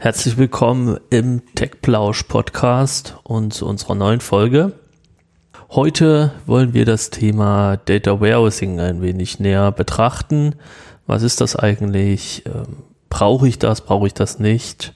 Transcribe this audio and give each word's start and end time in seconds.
Herzlich 0.00 0.36
willkommen 0.36 1.00
im 1.10 1.42
TechPlausch 1.56 2.22
Podcast 2.22 3.16
und 3.24 3.52
zu 3.52 3.66
unserer 3.66 3.96
neuen 3.96 4.20
Folge. 4.20 4.74
Heute 5.70 6.30
wollen 6.46 6.72
wir 6.72 6.84
das 6.84 7.10
Thema 7.10 7.78
Data 7.78 8.20
Warehousing 8.20 8.78
ein 8.78 9.02
wenig 9.02 9.40
näher 9.40 9.72
betrachten. 9.72 10.54
Was 11.08 11.24
ist 11.24 11.40
das 11.40 11.56
eigentlich? 11.56 12.44
Ähm, 12.46 12.76
brauche 13.10 13.48
ich 13.48 13.58
das? 13.58 13.80
Brauche 13.80 14.06
ich 14.06 14.14
das 14.14 14.38
nicht? 14.38 14.92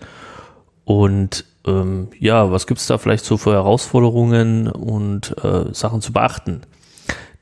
Und 0.84 1.46
ähm, 1.66 2.10
ja, 2.20 2.52
was 2.52 2.68
gibt 2.68 2.78
es 2.78 2.86
da 2.86 2.96
vielleicht 2.96 3.24
so 3.24 3.36
für 3.36 3.54
Herausforderungen 3.54 4.68
und 4.68 5.34
äh, 5.42 5.74
Sachen 5.74 6.00
zu 6.00 6.12
beachten? 6.12 6.62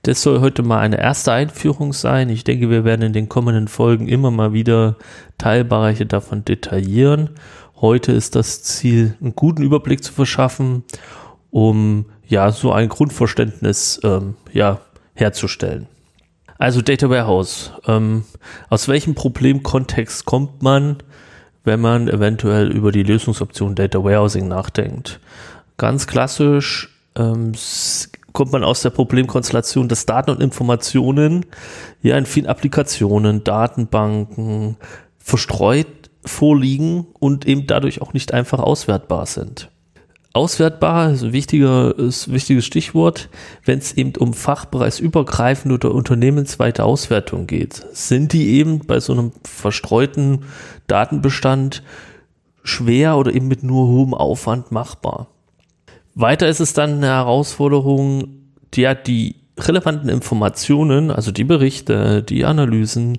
Das 0.03 0.23
soll 0.23 0.41
heute 0.41 0.63
mal 0.63 0.81
eine 0.81 0.99
erste 0.99 1.33
Einführung 1.33 1.93
sein. 1.93 2.31
Ich 2.31 2.43
denke, 2.45 2.71
wir 2.71 2.85
werden 2.85 3.03
in 3.03 3.13
den 3.13 3.29
kommenden 3.29 3.69
Folgen 3.69 4.09
immer 4.09 4.31
mal 4.31 4.55
wieder 4.55 4.97
Teilbereiche 5.37 6.07
davon 6.07 6.45
detaillieren. 6.45 7.31
Heute 7.81 8.13
ist 8.13 8.35
das 8.35 8.63
Ziel, 8.63 9.17
einen 9.21 9.35
guten 9.35 9.63
Überblick 9.63 10.03
zu 10.03 10.13
verschaffen, 10.13 10.85
um 11.51 12.07
ja 12.27 12.51
so 12.51 12.73
ein 12.73 12.89
Grundverständnis 12.89 14.01
ähm, 14.03 14.37
ja, 14.53 14.81
herzustellen. 15.15 15.87
Also 16.57 16.81
Data 16.81 17.11
Warehouse. 17.11 17.73
Ähm, 17.87 18.25
aus 18.71 18.89
welchem 18.89 19.15
Problemkontext 19.15 20.25
kommt 20.25 20.63
man, 20.63 20.99
wenn 21.65 21.81
man 21.81 22.09
eventuell 22.09 22.71
über 22.71 22.91
die 22.91 23.03
Lösungsoption 23.03 23.75
Data 23.75 24.03
Warehousing 24.03 24.49
nachdenkt? 24.49 25.21
Ganz 25.77 26.07
klassisch 26.07 26.89
ähm, 27.17 27.53
kommt 28.33 28.53
man 28.53 28.65
aus 28.65 28.83
der 28.83 28.91
Problemkonstellation, 28.91 29.89
dass 29.89 30.07
Daten 30.07 30.31
und 30.31 30.41
Informationen 30.41 31.47
ja 32.03 32.17
in 32.17 32.27
vielen 32.27 32.47
Applikationen, 32.47 33.45
Datenbanken 33.45 34.77
verstreut 35.19 35.87
vorliegen 36.25 37.07
und 37.19 37.47
eben 37.47 37.67
dadurch 37.67 38.03
auch 38.03 38.13
nicht 38.13 38.35
einfach 38.35 38.59
auswertbar 38.59 39.27
sind. 39.27 39.71
Auswertbar 40.33 41.11
ist 41.11 41.25
ein 41.25 41.33
ein 41.33 41.33
wichtiges 41.33 42.65
Stichwort, 42.65 43.29
wenn 43.65 43.81
es 43.81 43.95
eben 43.95 44.13
um 44.17 44.33
fachbereichsübergreifende 44.33 45.75
oder 45.75 45.93
unternehmensweite 45.93 46.85
Auswertung 46.85 47.49
geht. 47.49 47.85
Sind 47.93 48.33
die 48.33 48.51
eben 48.51 48.87
bei 48.87 49.01
so 49.01 49.13
einem 49.13 49.33
verstreuten 49.43 50.45
Datenbestand 50.87 51.83
schwer 52.63 53.17
oder 53.17 53.33
eben 53.33 53.49
mit 53.49 53.65
nur 53.65 53.89
hohem 53.89 54.15
Aufwand 54.15 54.71
machbar? 54.71 55.27
Weiter 56.15 56.49
ist 56.49 56.61
es 56.61 56.73
dann 56.73 56.99
eine 56.99 57.07
Herausforderung, 57.07 58.29
die, 58.75 58.83
ja, 58.83 58.95
die 58.95 59.37
relevanten 59.59 60.09
Informationen, 60.09 61.11
also 61.11 61.31
die 61.31 61.45
Berichte, 61.45 62.23
die 62.23 62.45
Analysen, 62.45 63.17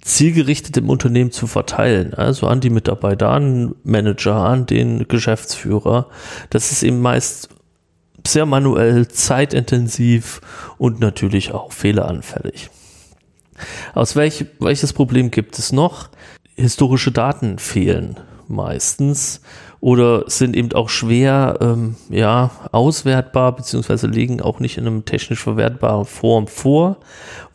zielgerichtet 0.00 0.76
im 0.76 0.88
Unternehmen 0.88 1.32
zu 1.32 1.46
verteilen, 1.48 2.14
also 2.14 2.46
an 2.46 2.60
die 2.60 2.70
Mitarbeiter, 2.70 3.30
an 3.30 3.74
Manager, 3.82 4.36
an 4.36 4.66
den 4.66 5.08
Geschäftsführer. 5.08 6.08
Das 6.50 6.70
ist 6.70 6.84
eben 6.84 7.00
meist 7.00 7.48
sehr 8.24 8.46
manuell, 8.46 9.08
zeitintensiv 9.08 10.40
und 10.78 11.00
natürlich 11.00 11.52
auch 11.52 11.72
fehleranfällig. 11.72 12.70
Aus 13.94 14.14
welch, 14.16 14.46
welches 14.60 14.92
Problem 14.92 15.30
gibt 15.30 15.58
es 15.58 15.72
noch? 15.72 16.08
Historische 16.54 17.10
Daten 17.10 17.58
fehlen 17.58 18.16
meistens 18.48 19.40
oder 19.86 20.24
sind 20.26 20.56
eben 20.56 20.72
auch 20.72 20.88
schwer 20.88 21.58
ähm, 21.60 21.94
ja, 22.10 22.50
auswertbar, 22.72 23.54
beziehungsweise 23.54 24.08
liegen 24.08 24.40
auch 24.40 24.58
nicht 24.58 24.78
in 24.78 24.86
einem 24.88 25.04
technisch 25.04 25.44
verwertbaren 25.44 26.06
Form 26.06 26.48
vor. 26.48 26.96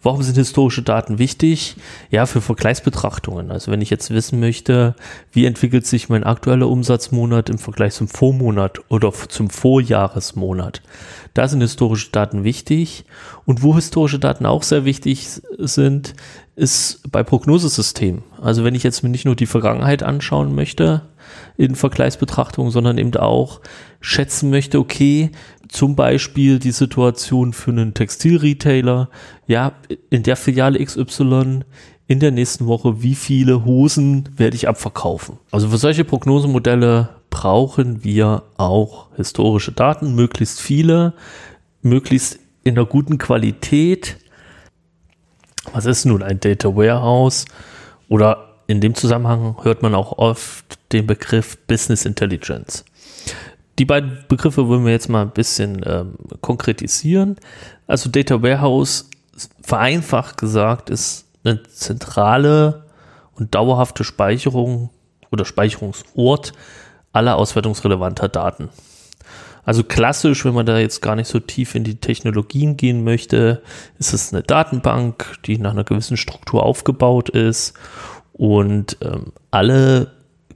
Warum 0.01 0.23
sind 0.23 0.35
historische 0.35 0.81
Daten 0.81 1.19
wichtig? 1.19 1.75
Ja, 2.09 2.25
für 2.25 2.39
Vergleichsbetrachtungen. 2.39 3.51
Also 3.51 3.69
wenn 3.69 3.81
ich 3.81 3.89
jetzt 3.89 4.11
wissen 4.11 4.39
möchte, 4.39 4.95
wie 5.33 5.45
entwickelt 5.45 5.85
sich 5.85 6.07
mein 6.07 6.23
aktueller 6.23 6.69
Umsatzmonat 6.69 7.49
im 7.49 7.57
Vergleich 7.57 7.95
zum 7.95 8.07
Vormonat 8.07 8.79
oder 8.87 9.11
zum 9.11 9.49
Vorjahresmonat. 9.49 10.81
Da 11.33 11.49
sind 11.49 11.59
historische 11.59 12.11
Daten 12.11 12.45
wichtig. 12.45 13.03
Und 13.45 13.61
wo 13.61 13.75
historische 13.75 14.19
Daten 14.19 14.45
auch 14.45 14.63
sehr 14.63 14.85
wichtig 14.85 15.27
sind, 15.57 16.13
ist 16.55 17.11
bei 17.11 17.23
Prognosesystemen. 17.23 18.23
Also 18.41 18.63
wenn 18.63 18.75
ich 18.75 18.83
jetzt 18.83 19.03
mir 19.03 19.09
nicht 19.09 19.25
nur 19.25 19.35
die 19.35 19.45
Vergangenheit 19.45 20.03
anschauen 20.03 20.53
möchte, 20.53 21.03
in 21.57 21.75
Vergleichsbetrachtung, 21.75 22.71
sondern 22.71 22.97
eben 22.97 23.15
auch 23.15 23.61
schätzen 23.99 24.49
möchte, 24.49 24.79
okay, 24.79 25.31
zum 25.67 25.95
Beispiel 25.95 26.59
die 26.59 26.71
Situation 26.71 27.53
für 27.53 27.71
einen 27.71 27.93
Textilretailer, 27.93 29.09
ja, 29.47 29.73
in 30.09 30.23
der 30.23 30.35
Filiale 30.35 30.83
XY 30.83 31.61
in 32.07 32.19
der 32.19 32.31
nächsten 32.31 32.67
Woche, 32.67 33.01
wie 33.01 33.15
viele 33.15 33.63
Hosen 33.63 34.27
werde 34.35 34.57
ich 34.57 34.67
abverkaufen? 34.67 35.37
Also 35.51 35.69
für 35.69 35.77
solche 35.77 36.03
Prognosemodelle 36.03 37.09
brauchen 37.29 38.03
wir 38.03 38.43
auch 38.57 39.07
historische 39.15 39.71
Daten, 39.71 40.13
möglichst 40.13 40.59
viele, 40.59 41.13
möglichst 41.81 42.39
in 42.63 42.77
einer 42.77 42.85
guten 42.85 43.17
Qualität. 43.17 44.17
Was 45.73 45.85
ist 45.85 46.05
nun 46.05 46.21
ein 46.21 46.39
Data 46.39 46.75
Warehouse? 46.75 47.45
Oder 48.09 48.55
in 48.67 48.81
dem 48.81 48.93
Zusammenhang 48.93 49.55
hört 49.63 49.81
man 49.81 49.95
auch 49.95 50.17
oft 50.17 50.79
den 50.91 51.07
Begriff 51.07 51.57
Business 51.67 52.05
Intelligence. 52.05 52.83
Die 53.79 53.85
beiden 53.85 54.25
Begriffe 54.27 54.67
wollen 54.67 54.85
wir 54.85 54.91
jetzt 54.91 55.09
mal 55.09 55.21
ein 55.21 55.31
bisschen 55.31 55.81
ähm, 55.85 56.15
konkretisieren. 56.41 57.37
Also 57.87 58.09
Data 58.09 58.41
Warehouse, 58.41 59.09
vereinfacht 59.61 60.37
gesagt, 60.37 60.89
ist 60.89 61.25
eine 61.43 61.63
zentrale 61.63 62.83
und 63.33 63.55
dauerhafte 63.55 64.03
Speicherung 64.03 64.89
oder 65.31 65.45
Speicherungsort 65.45 66.51
aller 67.13 67.37
auswertungsrelevanter 67.37 68.29
Daten. 68.29 68.69
Also 69.63 69.83
klassisch, 69.83 70.43
wenn 70.45 70.53
man 70.53 70.65
da 70.65 70.79
jetzt 70.79 71.01
gar 71.01 71.15
nicht 71.15 71.27
so 71.27 71.39
tief 71.39 71.75
in 71.75 71.83
die 71.83 71.95
Technologien 71.95 72.77
gehen 72.77 73.03
möchte, 73.03 73.61
ist 73.99 74.13
es 74.13 74.33
eine 74.33 74.43
Datenbank, 74.43 75.37
die 75.45 75.57
nach 75.57 75.71
einer 75.71 75.83
gewissen 75.83 76.17
Struktur 76.17 76.63
aufgebaut 76.63 77.29
ist 77.29 77.73
und 78.33 78.97
ähm, 79.01 79.33
alle 79.51 80.11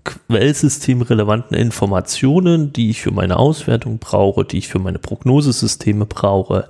quellsystemrelevanten 0.05 1.57
Informationen, 1.57 2.71
die 2.71 2.91
ich 2.91 3.01
für 3.01 3.11
meine 3.11 3.37
Auswertung 3.37 3.99
brauche, 3.99 4.45
die 4.45 4.59
ich 4.59 4.67
für 4.67 4.79
meine 4.79 4.99
Prognosesysteme 4.99 6.05
brauche, 6.05 6.67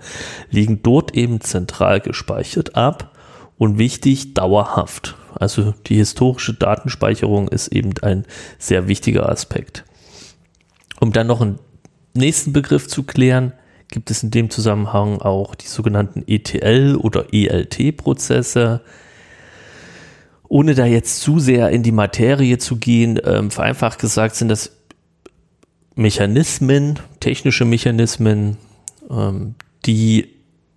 liegen 0.49 0.81
dort 0.81 1.15
eben 1.15 1.41
zentral 1.41 1.99
gespeichert 1.99 2.75
ab 2.75 3.11
und 3.57 3.77
wichtig 3.77 4.33
dauerhaft. 4.33 5.15
Also 5.35 5.73
die 5.87 5.95
historische 5.95 6.53
Datenspeicherung 6.53 7.49
ist 7.49 7.67
eben 7.67 7.93
ein 8.01 8.25
sehr 8.57 8.87
wichtiger 8.87 9.29
Aspekt. 9.29 9.83
Um 11.01 11.11
dann 11.11 11.27
noch 11.27 11.41
einen 11.41 11.59
nächsten 12.15 12.53
Begriff 12.53 12.87
zu 12.87 13.03
klären, 13.03 13.53
gibt 13.89 14.09
es 14.11 14.23
in 14.23 14.31
dem 14.31 14.49
Zusammenhang 14.49 15.21
auch 15.21 15.55
die 15.55 15.67
sogenannten 15.67 16.23
ETL 16.27 16.95
oder 16.95 17.33
ELT-Prozesse 17.33 18.81
ohne 20.47 20.75
da 20.75 20.85
jetzt 20.85 21.21
zu 21.21 21.39
sehr 21.39 21.69
in 21.69 21.83
die 21.83 21.91
Materie 21.91 22.57
zu 22.57 22.77
gehen, 22.77 23.19
ähm, 23.23 23.51
vereinfacht 23.51 23.99
gesagt 23.99 24.35
sind 24.35 24.49
das 24.49 24.71
Mechanismen, 25.95 26.99
technische 27.19 27.65
Mechanismen, 27.65 28.57
ähm, 29.09 29.55
die 29.85 30.29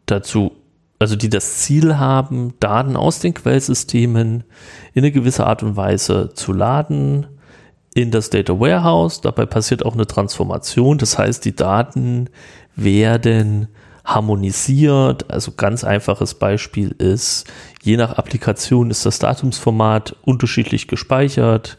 dazu, 0.07 0.53
also 0.99 1.17
die 1.17 1.29
das 1.29 1.59
Ziel 1.59 1.99
haben, 1.99 2.55
Daten 2.61 2.97
aus 2.97 3.21
den 3.21 3.35
Quellsystemen 3.35 4.45
in 4.95 5.05
eine 5.05 5.13
gewisse 5.13 5.47
Art 5.47 5.63
und 5.63 5.77
Weise 5.77 6.31
zu 6.35 6.53
laden 6.53 7.27
in 7.99 8.13
das 8.13 8.31
Data 8.31 8.59
Warehouse. 8.61 9.21
Dabei 9.21 9.45
passiert 9.45 9.85
auch 9.85 9.95
eine 9.95 10.07
Transformation. 10.07 10.99
Das 10.99 11.19
heißt, 11.19 11.45
die 11.45 11.57
Daten 11.57 12.31
werden 12.77 13.67
harmonisiert. 14.05 15.29
Also 15.31 15.53
ganz 15.53 15.83
einfaches 15.83 16.35
Beispiel 16.35 16.95
ist, 16.99 17.47
je 17.83 17.97
nach 17.97 18.13
Applikation 18.13 18.91
ist 18.91 19.05
das 19.05 19.19
Datumsformat 19.19 20.15
unterschiedlich 20.23 20.87
gespeichert 20.87 21.77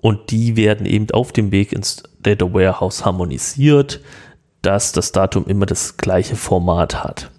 und 0.00 0.30
die 0.30 0.56
werden 0.56 0.86
eben 0.86 1.10
auf 1.10 1.32
dem 1.32 1.50
Weg 1.50 1.72
ins 1.72 2.04
Data 2.22 2.54
Warehouse 2.54 3.04
harmonisiert, 3.04 4.00
dass 4.62 4.92
das 4.92 5.10
Datum 5.10 5.46
immer 5.46 5.66
das 5.66 5.96
gleiche 5.96 6.36
Format 6.36 7.02
hat. 7.02 7.30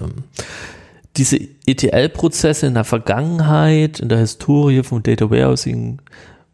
Ähm, 0.00 0.24
diese 1.16 1.38
ETL-Prozesse 1.66 2.66
in 2.66 2.74
der 2.74 2.84
Vergangenheit, 2.84 4.00
in 4.00 4.08
der 4.08 4.18
Historie 4.18 4.82
vom 4.82 5.02
Data 5.02 5.30
Warehousing 5.30 6.00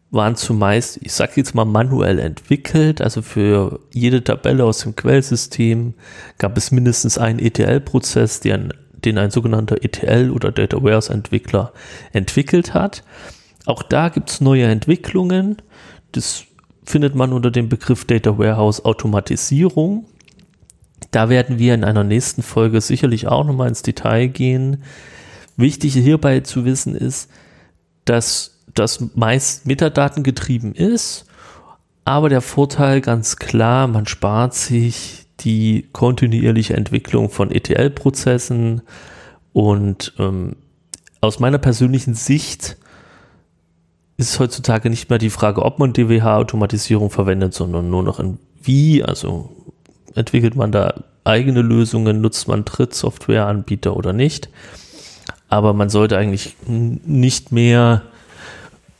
waren 0.09 0.35
zumeist, 0.35 0.99
ich 1.01 1.11
sage 1.13 1.33
jetzt 1.35 1.53
mal, 1.53 1.65
manuell 1.65 2.19
entwickelt. 2.19 3.01
Also 3.01 3.21
für 3.21 3.79
jede 3.93 4.23
Tabelle 4.23 4.63
aus 4.63 4.79
dem 4.79 4.95
Quellsystem 4.95 5.93
gab 6.37 6.57
es 6.57 6.71
mindestens 6.71 7.17
einen 7.17 7.39
ETL-Prozess, 7.39 8.39
den, 8.39 8.73
den 8.93 9.17
ein 9.17 9.31
sogenannter 9.31 9.83
ETL 9.83 10.31
oder 10.31 10.51
Data 10.51 10.81
Warehouse 10.81 11.09
Entwickler 11.09 11.73
entwickelt 12.13 12.73
hat. 12.73 13.03
Auch 13.65 13.83
da 13.83 14.09
gibt 14.09 14.29
es 14.29 14.39
neue 14.39 14.65
Entwicklungen. 14.65 15.57
Das 16.13 16.45
findet 16.85 17.15
man 17.15 17.33
unter 17.33 17.51
dem 17.51 17.67
Begriff 17.67 18.05
Data 18.05 18.37
Warehouse 18.37 18.85
Automatisierung. 18.85 20.05
Da 21.11 21.27
werden 21.29 21.59
wir 21.59 21.73
in 21.73 21.83
einer 21.83 22.05
nächsten 22.05 22.43
Folge 22.43 22.79
sicherlich 22.79 23.27
auch 23.27 23.45
nochmal 23.45 23.67
ins 23.67 23.81
Detail 23.81 24.27
gehen. 24.27 24.83
Wichtig 25.57 25.93
hierbei 25.93 26.39
zu 26.41 26.63
wissen 26.63 26.95
ist, 26.95 27.29
dass 28.05 28.56
das 28.79 29.15
meist 29.15 29.65
metadatengetrieben 29.65 30.73
ist, 30.73 31.25
aber 32.05 32.29
der 32.29 32.41
Vorteil 32.41 33.01
ganz 33.01 33.35
klar, 33.35 33.87
man 33.87 34.05
spart 34.05 34.53
sich 34.53 35.25
die 35.41 35.87
kontinuierliche 35.91 36.75
Entwicklung 36.75 37.29
von 37.29 37.51
ETL-Prozessen 37.51 38.81
und 39.53 40.13
ähm, 40.17 40.55
aus 41.21 41.39
meiner 41.39 41.57
persönlichen 41.57 42.13
Sicht 42.13 42.77
ist 44.17 44.39
heutzutage 44.39 44.89
nicht 44.89 45.09
mehr 45.09 45.19
die 45.19 45.29
Frage, 45.29 45.63
ob 45.63 45.79
man 45.79 45.93
DWH-Automatisierung 45.93 47.09
verwendet, 47.09 47.53
sondern 47.53 47.89
nur 47.89 48.03
noch 48.03 48.19
in 48.19 48.39
wie, 48.61 49.03
also 49.03 49.49
entwickelt 50.15 50.55
man 50.55 50.71
da 50.71 51.03
eigene 51.23 51.61
Lösungen, 51.61 52.21
nutzt 52.21 52.47
man 52.47 52.65
Drittsoftwareanbieter 52.65 53.95
oder 53.95 54.13
nicht. 54.13 54.49
Aber 55.49 55.73
man 55.73 55.89
sollte 55.89 56.17
eigentlich 56.17 56.55
nicht 56.67 57.51
mehr 57.51 58.01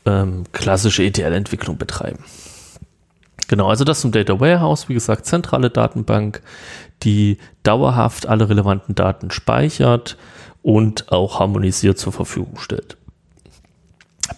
ähm, 0.08 0.44
klassische 0.52 1.04
ETL-Entwicklung 1.04 1.76
betreiben. 1.76 2.24
Genau, 3.48 3.68
also 3.68 3.84
das 3.84 4.00
zum 4.00 4.10
Data 4.10 4.40
Warehouse, 4.40 4.88
wie 4.88 4.94
gesagt, 4.94 5.26
zentrale 5.26 5.70
Datenbank, 5.70 6.42
die 7.02 7.38
dauerhaft 7.62 8.26
alle 8.26 8.48
relevanten 8.48 8.94
Daten 8.94 9.30
speichert 9.30 10.16
und 10.62 11.12
auch 11.12 11.40
harmonisiert 11.40 11.98
zur 11.98 12.12
Verfügung 12.12 12.58
stellt. 12.58 12.96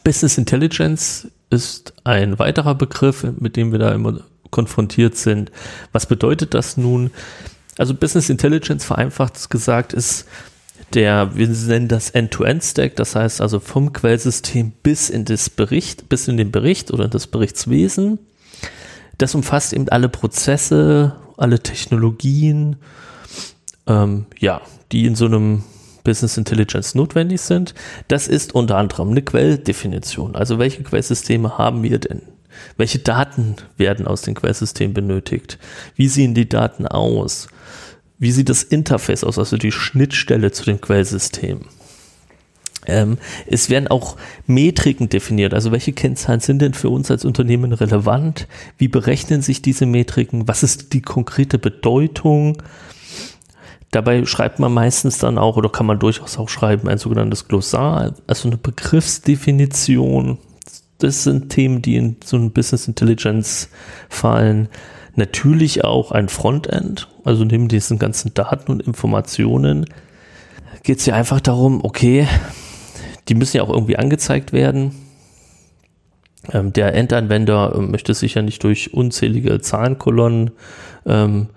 Business 0.05 0.39
Intelligence 0.39 1.29
ist 1.51 1.95
ein 2.05 2.39
weiterer 2.39 2.75
Begriff, 2.75 3.25
mit 3.39 3.57
dem 3.57 3.73
wir 3.73 3.79
da 3.79 3.93
immer 3.93 4.21
konfrontiert 4.51 5.17
sind. 5.17 5.51
Was 5.93 6.07
bedeutet 6.07 6.55
das 6.55 6.77
nun? 6.77 7.11
Also 7.79 7.95
Business 7.95 8.31
Intelligence 8.31 8.85
vereinfacht 8.85 9.51
gesagt 9.51 9.93
ist 9.93 10.27
der, 10.95 11.37
wir 11.37 11.49
nennen 11.49 11.89
das 11.89 12.11
End-to-End-Stack, 12.11 12.97
das 12.97 13.15
heißt 13.15 13.41
also 13.41 13.61
vom 13.61 13.93
Quellsystem 13.93 14.73
bis 14.83 15.11
in 15.11 15.25
das 15.25 15.51
Bericht, 15.51 16.09
bis 16.09 16.29
in 16.29 16.37
den 16.37 16.51
Bericht 16.51 16.91
oder 16.91 17.05
in 17.05 17.11
das 17.11 17.27
Berichtswesen. 17.27 18.19
Das 19.19 19.35
umfasst 19.35 19.73
eben 19.73 19.89
alle 19.89 20.09
Prozesse, 20.09 21.17
alle 21.37 21.61
Technologien, 21.61 22.77
ähm, 23.87 24.27
ja, 24.39 24.61
die 24.93 25.07
in 25.07 25.15
so 25.15 25.27
einem 25.27 25.65
Business 26.05 26.37
Intelligence 26.37 26.95
notwendig 26.95 27.41
sind. 27.41 27.75
Das 28.09 28.27
ist 28.27 28.55
unter 28.55 28.77
anderem 28.77 29.11
eine 29.11 29.23
Quelldefinition. 29.23 30.35
Also 30.35 30.59
welche 30.59 30.83
Quellsysteme 30.83 31.59
haben 31.59 31.83
wir 31.83 31.99
denn? 31.99 32.23
Welche 32.77 32.99
Daten 32.99 33.57
werden 33.77 34.07
aus 34.07 34.23
den 34.23 34.35
Quellsystemen 34.35 34.95
benötigt? 34.95 35.59
Wie 35.95 36.09
sehen 36.09 36.35
die 36.35 36.49
Daten 36.49 36.87
aus? 36.87 37.49
Wie 38.21 38.31
sieht 38.31 38.51
das 38.51 38.63
Interface 38.63 39.25
aus, 39.25 39.39
also 39.39 39.57
die 39.57 39.73
Schnittstelle 39.73 40.53
zu 40.53 40.65
dem 40.65 40.81
Quellsystem? 40.81 41.63
Ähm, 42.87 43.17
es 43.47 43.71
werden 43.71 43.89
auch 43.89 44.17
Metriken 44.47 45.09
definiert, 45.09 45.55
also 45.55 45.73
welche 45.73 45.95
Kennzahlen 45.95 46.41
sind 46.41 46.61
denn 46.61 46.75
für 46.75 46.91
uns 46.91 47.11
als 47.11 47.25
Unternehmen 47.25 47.73
relevant? 47.73 48.47
Wie 48.77 48.89
berechnen 48.89 49.41
sich 49.41 49.63
diese 49.63 49.87
Metriken? 49.87 50.47
Was 50.47 50.63
ist 50.63 50.93
die 50.93 51.01
konkrete 51.01 51.59
Bedeutung? 51.59 52.63
Dabei 53.91 54.25
schreibt 54.27 54.59
man 54.61 54.73
meistens 54.73 55.19
dann 55.19 55.39
auch, 55.39 55.57
oder 55.57 55.71
kann 55.71 55.87
man 55.87 55.99
durchaus 55.99 56.39
auch 56.39 56.51
schreiben, 56.51 56.89
ein 56.89 56.99
sogenanntes 56.99 57.49
Glossar, 57.49 58.15
also 58.27 58.49
eine 58.49 58.59
Begriffsdefinition. 58.59 60.39
Das 60.99 61.25
sind 61.25 61.49
Themen, 61.49 61.81
die 61.81 61.97
in 61.97 62.17
so 62.23 62.37
ein 62.37 62.53
Business 62.53 62.87
Intelligence 62.87 63.71
fallen. 64.11 64.69
Natürlich 65.17 65.85
auch 65.85 66.13
ein 66.13 66.29
Frontend, 66.29 67.09
also 67.25 67.45
neben 67.45 67.69
diesen 67.69 67.99
ganzen 67.99 68.35
Daten 68.35 68.71
und 68.71 68.83
Informationen 68.83 69.87
geht 70.83 70.99
es 70.99 71.07
ja 71.07 71.15
einfach 71.15 71.41
darum, 71.41 71.85
okay, 71.85 72.27
die 73.29 73.35
müssen 73.35 73.59
ja 73.59 73.63
auch 73.63 73.71
irgendwie 73.71 73.97
angezeigt 73.97 74.53
werden. 74.53 74.95
Ähm, 76.53 76.73
der 76.73 76.95
Endanwender 76.95 77.75
äh, 77.75 77.81
möchte 77.81 78.15
sich 78.15 78.35
ja 78.35 78.43
nicht 78.43 78.65
durch 78.65 78.95
unzählige 78.95 79.61
Zahlenkolonnen 79.61 80.53
ähm, 81.07 81.49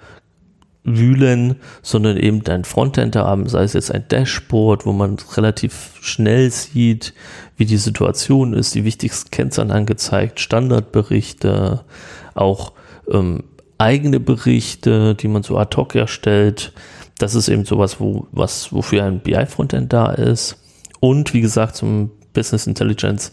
wühlen, 0.83 1.55
sondern 1.81 2.17
eben 2.17 2.45
ein 2.47 2.65
Frontend 2.65 3.15
haben, 3.15 3.47
sei 3.47 3.63
es 3.63 3.73
jetzt 3.73 3.91
ein 3.91 4.05
Dashboard, 4.09 4.85
wo 4.85 4.91
man 4.91 5.17
relativ 5.38 5.94
schnell 6.01 6.51
sieht, 6.51 7.13
wie 7.55 7.65
die 7.65 7.77
Situation 7.77 8.53
ist, 8.53 8.75
die 8.75 8.83
wichtigsten 8.83 9.31
Kennzahlen 9.31 9.71
angezeigt, 9.71 10.41
Standardberichte, 10.41 11.85
auch 12.33 12.73
ähm, 13.11 13.44
eigene 13.77 14.19
Berichte, 14.19 15.15
die 15.15 15.27
man 15.27 15.44
so 15.44 15.57
ad 15.57 15.75
hoc 15.75 15.95
erstellt. 15.95 16.73
Das 17.17 17.35
ist 17.35 17.47
eben 17.50 17.65
sowas, 17.65 18.00
wo, 18.00 18.27
was, 18.31 18.71
wofür 18.73 19.03
ein 19.03 19.19
BI-Frontend 19.19 19.91
da 19.91 20.11
ist. 20.11 20.57
Und 21.00 21.33
wie 21.33 21.41
gesagt, 21.41 21.75
zum 21.75 22.11
Business 22.33 22.67
Intelligence 22.67 23.31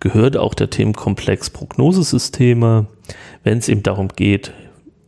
gehört 0.00 0.36
auch 0.36 0.54
der 0.54 0.70
Themenkomplex 0.70 1.50
Prognosesysteme, 1.50 2.86
wenn 3.44 3.58
es 3.58 3.68
eben 3.68 3.82
darum 3.82 4.08
geht, 4.08 4.52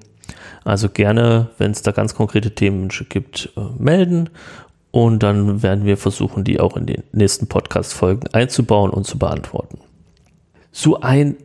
Also 0.63 0.89
gerne, 0.89 1.49
wenn 1.57 1.71
es 1.71 1.81
da 1.81 1.91
ganz 1.91 2.15
konkrete 2.15 2.51
Themenwünsche 2.51 3.05
gibt, 3.05 3.49
äh, 3.55 3.61
melden. 3.77 4.29
Und 4.91 5.21
dann 5.23 5.61
werden 5.61 5.85
wir 5.85 5.97
versuchen, 5.97 6.43
die 6.43 6.59
auch 6.59 6.75
in 6.77 6.85
den 6.85 7.03
nächsten 7.11 7.47
Podcast-Folgen 7.47 8.27
einzubauen 8.33 8.89
und 8.91 9.05
zu 9.05 9.19
beantworten. 9.19 9.79
So 10.71 11.01
ein 11.01 11.35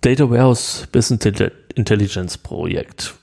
Data 0.00 0.30
Warehouse 0.30 0.86
Business 0.92 1.50
Intelligence 1.74 2.38
Projekt 2.38 3.14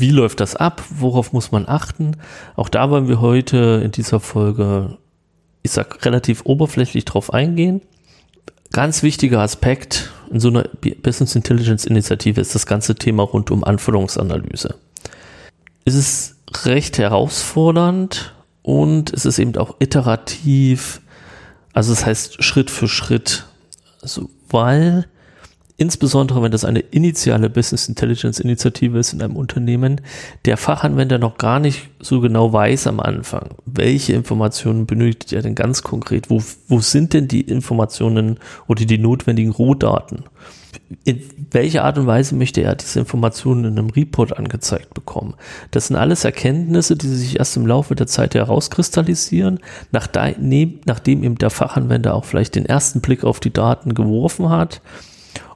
wie 0.00 0.10
läuft 0.10 0.40
das 0.40 0.56
ab? 0.56 0.82
Worauf 0.90 1.32
muss 1.32 1.52
man 1.52 1.68
achten? 1.68 2.16
Auch 2.56 2.68
da 2.68 2.90
wollen 2.90 3.08
wir 3.08 3.20
heute 3.20 3.82
in 3.84 3.90
dieser 3.92 4.20
Folge, 4.20 4.96
ich 5.62 5.72
sag, 5.72 6.04
relativ 6.04 6.42
oberflächlich 6.44 7.04
drauf 7.04 7.32
eingehen. 7.32 7.82
Ganz 8.72 9.02
wichtiger 9.02 9.40
Aspekt 9.40 10.10
in 10.30 10.40
so 10.40 10.48
einer 10.48 10.64
Business 11.02 11.34
Intelligence 11.34 11.84
Initiative 11.84 12.40
ist 12.40 12.54
das 12.54 12.66
ganze 12.66 12.94
Thema 12.94 13.24
rund 13.24 13.50
um 13.50 13.64
Anforderungsanalyse. 13.64 14.76
Es 15.84 15.94
ist 15.94 16.36
recht 16.64 16.98
herausfordernd 16.98 18.34
und 18.62 19.12
es 19.12 19.24
ist 19.24 19.38
eben 19.38 19.56
auch 19.56 19.76
iterativ, 19.80 21.00
also 21.72 21.92
das 21.92 22.06
heißt 22.06 22.42
Schritt 22.42 22.70
für 22.70 22.88
Schritt, 22.88 23.46
also 24.02 24.30
weil 24.48 25.06
insbesondere 25.80 26.42
wenn 26.42 26.52
das 26.52 26.66
eine 26.66 26.80
initiale 26.80 27.48
Business 27.48 27.88
Intelligence 27.88 28.38
Initiative 28.38 28.98
ist 28.98 29.14
in 29.14 29.22
einem 29.22 29.34
Unternehmen, 29.34 30.02
der 30.44 30.58
Fachanwender 30.58 31.18
noch 31.18 31.38
gar 31.38 31.58
nicht 31.58 31.88
so 32.00 32.20
genau 32.20 32.52
weiß 32.52 32.86
am 32.86 33.00
Anfang, 33.00 33.48
welche 33.64 34.12
Informationen 34.12 34.84
benötigt 34.84 35.32
er 35.32 35.40
denn 35.40 35.54
ganz 35.54 35.82
konkret, 35.82 36.28
wo, 36.28 36.42
wo 36.68 36.80
sind 36.80 37.14
denn 37.14 37.28
die 37.28 37.40
Informationen 37.40 38.38
oder 38.68 38.84
die 38.84 38.98
notwendigen 38.98 39.52
Rohdaten? 39.52 40.24
In 41.04 41.22
welcher 41.50 41.84
Art 41.84 41.96
und 41.96 42.06
Weise 42.06 42.34
möchte 42.34 42.60
er 42.60 42.74
diese 42.74 42.98
Informationen 42.98 43.64
in 43.64 43.78
einem 43.78 43.88
Report 43.88 44.36
angezeigt 44.36 44.92
bekommen? 44.92 45.34
Das 45.70 45.86
sind 45.86 45.96
alles 45.96 46.24
Erkenntnisse, 46.24 46.94
die 46.94 47.08
sich 47.08 47.38
erst 47.38 47.56
im 47.56 47.66
Laufe 47.66 47.94
der 47.94 48.06
Zeit 48.06 48.34
herauskristallisieren, 48.34 49.60
nachdem 49.92 51.24
eben 51.24 51.38
der 51.38 51.50
Fachanwender 51.50 52.14
auch 52.14 52.26
vielleicht 52.26 52.54
den 52.54 52.66
ersten 52.66 53.00
Blick 53.00 53.24
auf 53.24 53.40
die 53.40 53.52
Daten 53.52 53.94
geworfen 53.94 54.50
hat 54.50 54.82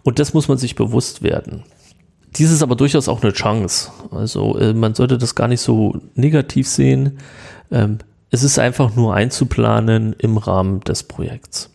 und 0.05 0.19
das 0.19 0.35
muss 0.35 0.47
man 0.49 0.59
sich 0.59 0.77
bewusst 0.77 1.23
werden. 1.23 1.65
Dies 2.37 2.51
ist 2.51 2.63
aber 2.63 2.77
durchaus 2.77 3.09
auch 3.09 3.23
eine 3.23 3.33
Chance. 3.33 3.91
Also 4.11 4.57
äh, 4.59 4.75
man 4.75 4.95
sollte 4.95 5.19
das 5.19 5.35
gar 5.35 5.49
nicht 5.49 5.61
so 5.61 6.01
negativ 6.15 6.69
sehen. 6.69 7.19
Ähm, 7.71 7.99
es 8.31 8.43
ist 8.43 8.59
einfach 8.59 8.95
nur 8.95 9.15
einzuplanen 9.15 10.15
im 10.19 10.37
Rahmen 10.37 10.81
des 10.81 11.05
Projekts. 11.05 11.71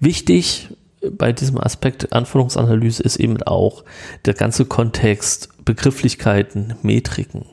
Wichtig 0.00 0.70
bei 1.10 1.32
diesem 1.32 1.60
Aspekt 1.60 2.12
Anforderungsanalyse 2.12 3.02
ist 3.02 3.16
eben 3.16 3.42
auch 3.42 3.84
der 4.24 4.34
ganze 4.34 4.64
Kontext, 4.64 5.50
Begrifflichkeiten, 5.64 6.74
Metriken. 6.82 7.44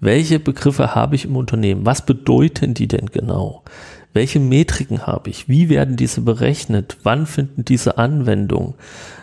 Welche 0.00 0.38
Begriffe 0.38 0.94
habe 0.94 1.16
ich 1.16 1.24
im 1.24 1.36
Unternehmen? 1.36 1.84
Was 1.84 2.06
bedeuten 2.06 2.74
die 2.74 2.86
denn 2.86 3.06
genau? 3.06 3.64
Welche 4.12 4.40
Metriken 4.40 5.06
habe 5.06 5.30
ich? 5.30 5.48
Wie 5.48 5.68
werden 5.68 5.96
diese 5.96 6.22
berechnet? 6.22 6.96
Wann 7.02 7.26
finden 7.26 7.64
diese 7.64 7.98
Anwendung? 7.98 8.74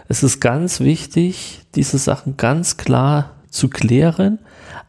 Es 0.08 0.24
ist 0.24 0.40
ganz 0.40 0.80
wichtig, 0.80 1.62
diese 1.76 1.98
Sachen 1.98 2.38
ganz 2.38 2.78
klar 2.78 3.32
zu 3.50 3.70
klären, 3.70 4.40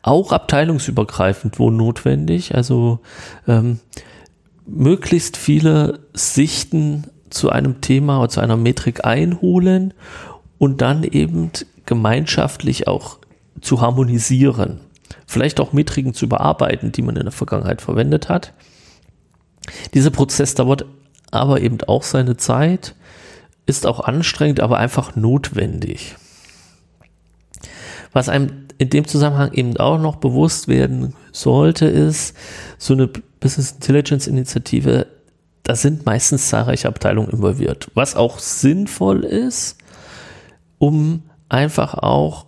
auch 0.03 0.33
abteilungsübergreifend, 0.33 1.59
wo 1.59 1.71
notwendig. 1.71 2.55
Also 2.55 3.01
ähm, 3.49 3.81
möglichst 4.67 5.37
viele 5.37 6.01
Sichten 6.13 7.05
zu 7.31 7.51
einem 7.51 7.81
Thema 7.81 8.19
oder 8.19 8.29
zu 8.29 8.41
einer 8.41 8.57
Metrik 8.57 9.05
einholen 9.05 9.95
und 10.59 10.81
dann 10.81 11.05
eben 11.05 11.51
gemeinschaftlich 11.87 12.87
auch 12.87 13.19
zu 13.61 13.81
harmonisieren. 13.81 14.81
Vielleicht 15.27 15.61
auch 15.61 15.73
Metriken 15.73 16.15
zu 16.15 16.27
überarbeiten, 16.27 16.93
die 16.93 17.03
man 17.03 17.17
in 17.17 17.25
der 17.25 17.33
Vergangenheit 17.33 17.81
verwendet 17.81 18.29
hat. 18.29 18.53
Dieser 19.95 20.11
Prozess 20.11 20.55
dauert 20.55 20.85
aber 21.31 21.61
eben 21.61 21.79
auch 21.87 22.03
seine 22.03 22.37
Zeit, 22.37 22.95
ist 23.67 23.87
auch 23.87 24.01
anstrengend, 24.01 24.61
aber 24.61 24.79
einfach 24.79 25.17
notwendig. 25.17 26.17
Was 28.13 28.29
einem 28.29 28.67
in 28.79 28.91
dem 28.91 29.07
Zusammenhang 29.07 29.53
eben 29.53 29.77
auch 29.79 29.99
noch 29.99 30.17
bewusst 30.17 30.69
werden 30.69 31.15
sollte, 31.33 31.87
ist, 31.87 32.37
so 32.79 32.95
eine 32.95 33.09
Business 33.41 33.73
Intelligence 33.73 34.27
Initiative, 34.27 35.07
da 35.63 35.75
sind 35.75 36.07
meistens 36.07 36.49
zahlreiche 36.49 36.89
Abteilungen 36.89 37.31
involviert, 37.31 37.91
was 37.95 38.15
auch 38.15 38.39
sinnvoll 38.39 39.25
ist, 39.25 39.79
um 40.79 41.23
einfach 41.49 41.95
auch 41.95 42.46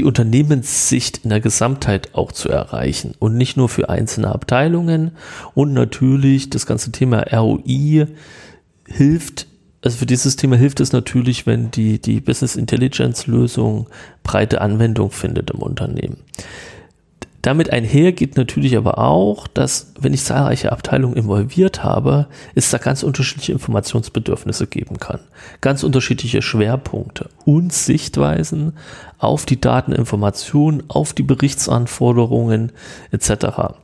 die 0.00 0.04
Unternehmenssicht 0.06 1.24
in 1.24 1.30
der 1.30 1.40
Gesamtheit 1.40 2.14
auch 2.14 2.32
zu 2.32 2.48
erreichen 2.48 3.12
und 3.18 3.36
nicht 3.36 3.58
nur 3.58 3.68
für 3.68 3.90
einzelne 3.90 4.28
Abteilungen. 4.28 5.10
Und 5.52 5.74
natürlich 5.74 6.48
das 6.48 6.64
ganze 6.64 6.90
Thema 6.90 7.20
ROI 7.30 8.06
hilft, 8.88 9.46
also 9.82 9.98
für 9.98 10.06
dieses 10.06 10.36
Thema 10.36 10.56
hilft 10.56 10.80
es 10.80 10.92
natürlich, 10.92 11.46
wenn 11.46 11.70
die, 11.70 12.00
die 12.00 12.22
Business 12.22 12.56
Intelligence 12.56 13.26
Lösung 13.26 13.88
breite 14.22 14.62
Anwendung 14.62 15.10
findet 15.10 15.50
im 15.50 15.58
Unternehmen. 15.58 16.16
Damit 17.42 17.70
einher 17.70 18.12
geht 18.12 18.36
natürlich 18.36 18.76
aber 18.76 18.98
auch, 18.98 19.46
dass 19.46 19.92
wenn 19.98 20.12
ich 20.12 20.24
zahlreiche 20.24 20.72
Abteilungen 20.72 21.16
involviert 21.16 21.82
habe, 21.82 22.26
es 22.54 22.70
da 22.70 22.76
ganz 22.76 23.02
unterschiedliche 23.02 23.52
Informationsbedürfnisse 23.52 24.66
geben 24.66 24.98
kann. 24.98 25.20
Ganz 25.62 25.82
unterschiedliche 25.82 26.42
Schwerpunkte 26.42 27.30
und 27.46 27.72
Sichtweisen 27.72 28.74
auf 29.18 29.46
die 29.46 29.60
Dateninformationen, 29.60 30.82
auf 30.88 31.14
die 31.14 31.22
Berichtsanforderungen 31.22 32.72
etc. 33.10 33.74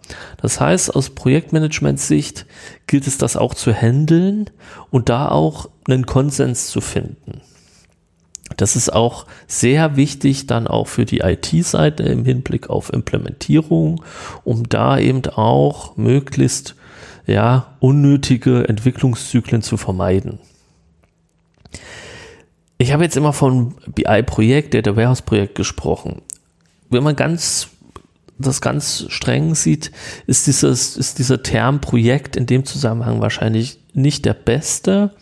Das 0.40 0.60
heißt, 0.60 0.94
aus 0.94 1.10
Projektmanagement-Sicht 1.10 2.44
gilt 2.86 3.06
es 3.06 3.16
das 3.16 3.36
auch 3.36 3.54
zu 3.54 3.72
handeln 3.72 4.50
und 4.90 5.08
da 5.08 5.28
auch 5.28 5.70
einen 5.88 6.04
Konsens 6.04 6.68
zu 6.68 6.82
finden. 6.82 7.40
Das 8.56 8.76
ist 8.76 8.92
auch 8.92 9.26
sehr 9.46 9.96
wichtig 9.96 10.46
dann 10.46 10.66
auch 10.66 10.86
für 10.86 11.04
die 11.04 11.18
IT-Seite 11.18 12.04
im 12.04 12.24
Hinblick 12.24 12.70
auf 12.70 12.92
Implementierung, 12.92 14.02
um 14.44 14.68
da 14.68 14.98
eben 14.98 15.26
auch 15.26 15.96
möglichst 15.96 16.76
ja, 17.26 17.74
unnötige 17.80 18.68
Entwicklungszyklen 18.68 19.62
zu 19.62 19.76
vermeiden. 19.76 20.38
Ich 22.78 22.92
habe 22.92 23.04
jetzt 23.04 23.16
immer 23.16 23.32
von 23.32 23.74
BI-Projekt, 23.86 24.74
Data 24.74 24.96
Warehouse-Projekt 24.96 25.54
gesprochen. 25.54 26.22
Wenn 26.88 27.02
man 27.02 27.16
ganz 27.16 27.68
das 28.38 28.60
ganz 28.60 29.06
streng 29.08 29.54
sieht, 29.54 29.90
ist, 30.26 30.46
dieses, 30.46 30.96
ist 30.96 31.18
dieser 31.18 31.42
Term 31.42 31.80
Projekt 31.80 32.36
in 32.36 32.46
dem 32.46 32.66
Zusammenhang 32.66 33.22
wahrscheinlich 33.22 33.78
nicht 33.94 34.26
der 34.26 34.34
beste, 34.34 35.14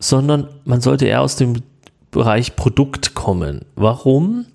sondern 0.00 0.48
man 0.64 0.80
sollte 0.80 1.06
eher 1.06 1.20
aus 1.20 1.36
dem 1.36 1.62
Bereich 2.10 2.56
Produkt 2.56 3.14
kommen. 3.14 3.64
Warum? 3.76 4.46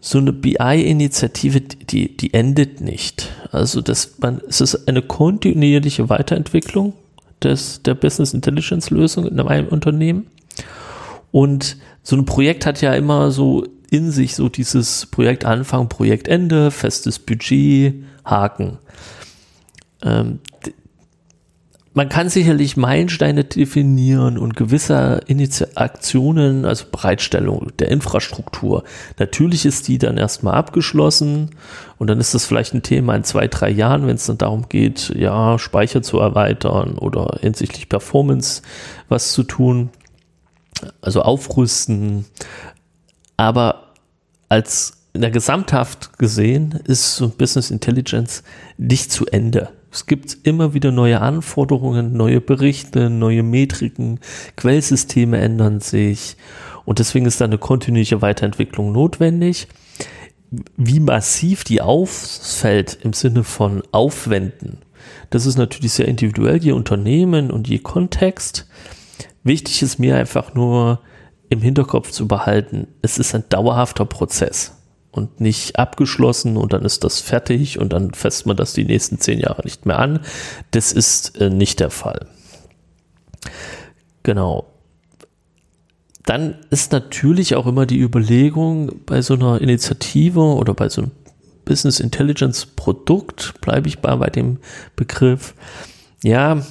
So 0.00 0.18
eine 0.18 0.32
BI-Initiative, 0.32 1.60
die, 1.60 2.16
die 2.16 2.34
endet 2.34 2.80
nicht. 2.80 3.30
Also 3.52 3.80
das, 3.80 4.18
man, 4.18 4.40
es 4.48 4.60
ist 4.60 4.88
eine 4.88 5.02
kontinuierliche 5.02 6.08
Weiterentwicklung 6.08 6.94
des, 7.42 7.82
der 7.82 7.94
Business 7.94 8.34
Intelligence 8.34 8.90
Lösung 8.90 9.26
in 9.26 9.38
einem 9.40 9.68
Unternehmen. 9.68 10.26
Und 11.30 11.76
so 12.02 12.16
ein 12.16 12.24
Projekt 12.24 12.66
hat 12.66 12.80
ja 12.80 12.94
immer 12.94 13.30
so 13.30 13.64
in 13.90 14.10
sich 14.10 14.34
so 14.34 14.48
dieses 14.48 15.06
Projektanfang, 15.06 15.88
Projektende, 15.88 16.70
festes 16.70 17.18
Budget, 17.18 18.02
Haken. 18.24 18.78
Ähm, 20.02 20.40
man 21.94 22.08
kann 22.08 22.30
sicherlich 22.30 22.76
Meilensteine 22.76 23.44
definieren 23.44 24.38
und 24.38 24.56
gewisse 24.56 25.20
Aktionen, 25.74 26.64
also 26.64 26.86
Bereitstellung 26.90 27.70
der 27.78 27.90
Infrastruktur. 27.90 28.84
Natürlich 29.18 29.66
ist 29.66 29.88
die 29.88 29.98
dann 29.98 30.16
erstmal 30.16 30.54
abgeschlossen 30.54 31.50
und 31.98 32.06
dann 32.08 32.18
ist 32.18 32.34
das 32.34 32.46
vielleicht 32.46 32.72
ein 32.72 32.82
Thema 32.82 33.14
in 33.14 33.24
zwei, 33.24 33.46
drei 33.46 33.68
Jahren, 33.68 34.06
wenn 34.06 34.16
es 34.16 34.26
dann 34.26 34.38
darum 34.38 34.68
geht, 34.70 35.12
ja, 35.14 35.58
Speicher 35.58 36.02
zu 36.02 36.18
erweitern 36.18 36.96
oder 36.96 37.38
hinsichtlich 37.40 37.90
Performance 37.90 38.62
was 39.10 39.32
zu 39.32 39.42
tun, 39.42 39.90
also 41.02 41.20
aufrüsten. 41.20 42.24
Aber 43.36 43.92
als 44.48 45.04
in 45.12 45.20
der 45.20 45.30
Gesamthaft 45.30 46.18
gesehen 46.18 46.80
ist 46.84 47.16
so 47.16 47.28
Business 47.28 47.70
Intelligence 47.70 48.42
nicht 48.78 49.12
zu 49.12 49.26
Ende 49.26 49.68
es 49.92 50.06
gibt 50.06 50.38
immer 50.44 50.72
wieder 50.72 50.90
neue 50.90 51.20
Anforderungen, 51.20 52.16
neue 52.16 52.40
Berichte, 52.40 53.10
neue 53.10 53.42
Metriken, 53.42 54.20
Quellsysteme 54.56 55.38
ändern 55.38 55.80
sich 55.80 56.36
und 56.86 56.98
deswegen 56.98 57.26
ist 57.26 57.40
da 57.40 57.44
eine 57.44 57.58
kontinuierliche 57.58 58.22
Weiterentwicklung 58.22 58.90
notwendig. 58.90 59.68
Wie 60.76 61.00
massiv 61.00 61.64
die 61.64 61.82
ausfällt 61.82 62.98
im 63.02 63.12
Sinne 63.12 63.44
von 63.44 63.82
Aufwenden, 63.92 64.78
das 65.30 65.46
ist 65.46 65.58
natürlich 65.58 65.92
sehr 65.92 66.08
individuell, 66.08 66.62
je 66.62 66.72
Unternehmen 66.72 67.50
und 67.50 67.68
je 67.68 67.78
Kontext. 67.78 68.66
Wichtig 69.44 69.82
ist 69.82 69.98
mir 69.98 70.16
einfach 70.16 70.54
nur 70.54 71.00
im 71.48 71.60
Hinterkopf 71.60 72.10
zu 72.10 72.26
behalten, 72.26 72.86
es 73.02 73.18
ist 73.18 73.34
ein 73.34 73.44
dauerhafter 73.50 74.06
Prozess 74.06 74.81
und 75.12 75.40
nicht 75.40 75.78
abgeschlossen 75.78 76.56
und 76.56 76.72
dann 76.72 76.84
ist 76.84 77.04
das 77.04 77.20
fertig 77.20 77.78
und 77.78 77.92
dann 77.92 78.14
fässt 78.14 78.46
man 78.46 78.56
das 78.56 78.72
die 78.72 78.84
nächsten 78.84 79.20
zehn 79.20 79.38
Jahre 79.38 79.62
nicht 79.62 79.86
mehr 79.86 79.98
an. 79.98 80.20
Das 80.72 80.90
ist 80.92 81.40
äh, 81.40 81.50
nicht 81.50 81.78
der 81.80 81.90
Fall. 81.90 82.26
Genau. 84.22 84.66
Dann 86.24 86.56
ist 86.70 86.92
natürlich 86.92 87.54
auch 87.56 87.66
immer 87.66 87.84
die 87.84 87.98
Überlegung 87.98 88.92
bei 89.06 89.22
so 89.22 89.34
einer 89.34 89.60
Initiative 89.60 90.40
oder 90.40 90.72
bei 90.72 90.88
so 90.88 91.02
einem 91.02 91.10
Business 91.64 92.00
Intelligence 92.00 92.66
Produkt, 92.66 93.60
bleibe 93.60 93.88
ich 93.88 94.00
bei, 94.00 94.14
bei 94.16 94.30
dem 94.30 94.58
Begriff, 94.96 95.54
ja, 96.22 96.64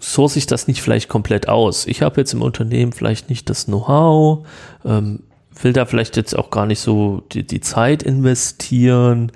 source 0.00 0.36
ich 0.36 0.46
das 0.46 0.66
nicht 0.66 0.82
vielleicht 0.82 1.08
komplett 1.08 1.48
aus. 1.48 1.86
Ich 1.86 2.02
habe 2.02 2.20
jetzt 2.20 2.32
im 2.32 2.42
Unternehmen 2.42 2.92
vielleicht 2.92 3.28
nicht 3.30 3.48
das 3.48 3.66
Know-how, 3.66 4.46
ähm, 4.84 5.20
will 5.60 5.72
da 5.72 5.86
vielleicht 5.86 6.16
jetzt 6.16 6.36
auch 6.36 6.50
gar 6.50 6.66
nicht 6.66 6.80
so 6.80 7.22
die, 7.32 7.46
die 7.46 7.60
Zeit 7.60 8.02
investieren 8.02 9.32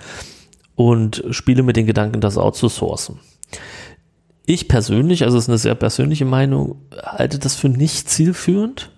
und 0.74 1.24
spiele 1.30 1.62
mit 1.62 1.76
den 1.76 1.86
Gedanken, 1.86 2.20
das 2.20 2.38
outzusourcen. 2.38 3.18
Ich 4.44 4.68
persönlich, 4.68 5.24
also 5.24 5.36
es 5.38 5.44
ist 5.44 5.48
eine 5.48 5.58
sehr 5.58 5.74
persönliche 5.74 6.24
Meinung, 6.24 6.76
halte 7.02 7.38
das 7.38 7.56
für 7.56 7.68
nicht 7.68 8.08
zielführend. 8.08 8.92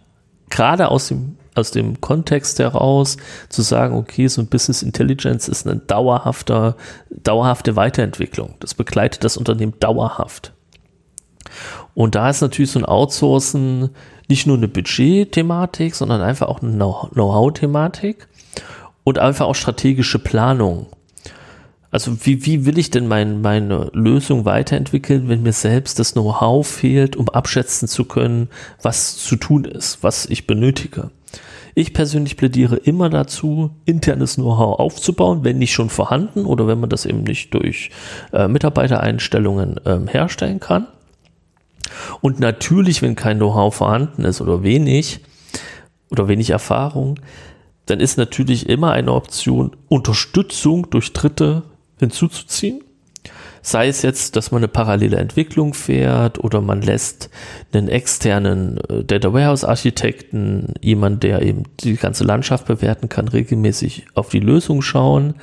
Gerade 0.51 0.91
aus 0.91 1.09
dem, 1.09 1.37
aus 1.55 1.71
dem 1.71 2.01
Kontext 2.01 2.59
heraus 2.59 3.17
zu 3.49 3.63
sagen, 3.63 3.97
okay, 3.97 4.29
so 4.29 4.43
ein 4.43 4.49
Business 4.49 4.83
Intelligence 4.83 5.49
ist 5.49 5.67
eine 5.67 5.77
dauerhafte, 5.77 6.77
dauerhafte 7.11 7.77
Weiterentwicklung. 7.77 8.57
Das 8.61 8.75
begleitet 8.75 9.25
das 9.25 9.37
Unternehmen 9.37 9.75
dauerhaft. 9.81 10.53
Und 11.95 12.15
da 12.15 12.29
ist 12.29 12.43
natürlich 12.43 12.71
so 12.71 12.79
ein 12.79 12.85
Outsourcen 12.85 13.91
nicht 14.29 14.47
nur 14.47 14.57
eine 14.57 14.69
Budget-Thematik, 14.69 15.95
sondern 15.95 16.21
einfach 16.21 16.49
auch 16.49 16.63
eine 16.63 16.73
Know-how-Thematik 16.73 18.29
und 19.05 19.19
einfach 19.19 19.47
auch 19.47 19.55
strategische 19.55 20.19
Planung. 20.19 20.87
Also 21.91 22.27
wie, 22.27 22.45
wie 22.45 22.67
will 22.67 22.79
ich 22.79 22.91
denn 22.91 23.09
mein, 23.09 23.41
meine 23.41 23.91
Lösung 23.95 24.45
weiterentwickeln, 24.45 25.29
wenn 25.29 25.43
mir 25.43 25.55
selbst 25.55 25.99
das 25.99 26.13
Know-how 26.13 26.67
fehlt, 26.67 27.17
um 27.17 27.31
abschätzen 27.31 27.89
zu 27.89 28.05
können, 28.05 28.51
was 28.83 29.17
zu 29.17 29.37
tun 29.37 29.65
ist, 29.65 30.03
was 30.03 30.27
ich 30.27 30.47
benötige. 30.47 31.11
Ich 31.75 31.95
persönlich 31.95 32.37
plädiere 32.37 32.77
immer 32.77 33.09
dazu, 33.09 33.71
internes 33.87 34.35
Know-how 34.35 34.79
aufzubauen, 34.79 35.45
wenn 35.45 35.59
nicht 35.59 35.73
schon 35.73 35.89
vorhanden 35.89 36.45
oder 36.45 36.67
wenn 36.67 36.81
man 36.81 36.91
das 36.91 37.07
eben 37.07 37.23
nicht 37.23 37.55
durch 37.55 37.91
äh, 38.33 38.49
Mitarbeitereinstellungen 38.49 39.81
ähm, 39.87 40.09
herstellen 40.09 40.61
kann. 40.61 40.89
Und 42.21 42.41
natürlich, 42.41 43.03
wenn 43.03 43.17
kein 43.17 43.39
Know-how 43.39 43.75
vorhanden 43.75 44.25
ist 44.25 44.41
oder 44.41 44.63
wenig 44.63 45.21
oder 46.11 46.29
wenig 46.29 46.51
Erfahrung, 46.51 47.19
dann 47.87 48.01
ist 48.01 48.19
natürlich 48.19 48.69
immer 48.69 48.93
eine 48.93 49.13
Option, 49.13 49.77
Unterstützung 49.89 50.91
durch 50.91 51.13
Dritte 51.13 51.63
hinzuzuziehen. 51.99 52.83
Sei 53.63 53.89
es 53.89 54.03
jetzt, 54.03 54.37
dass 54.37 54.51
man 54.51 54.61
eine 54.61 54.69
parallele 54.69 55.17
Entwicklung 55.17 55.75
fährt 55.75 56.43
oder 56.43 56.61
man 56.61 56.81
lässt 56.81 57.29
einen 57.73 57.89
externen 57.89 58.79
äh, 58.89 59.05
Data 59.05 59.33
Warehouse 59.33 59.65
Architekten, 59.65 60.75
jemand, 60.81 61.23
der 61.23 61.43
eben 61.43 61.65
die 61.81 61.97
ganze 61.97 62.25
Landschaft 62.25 62.67
bewerten 62.67 63.09
kann, 63.09 63.29
regelmäßig 63.29 64.07
auf 64.15 64.29
die 64.29 64.41
Lösung 64.41 64.81
schauen. 64.81 65.35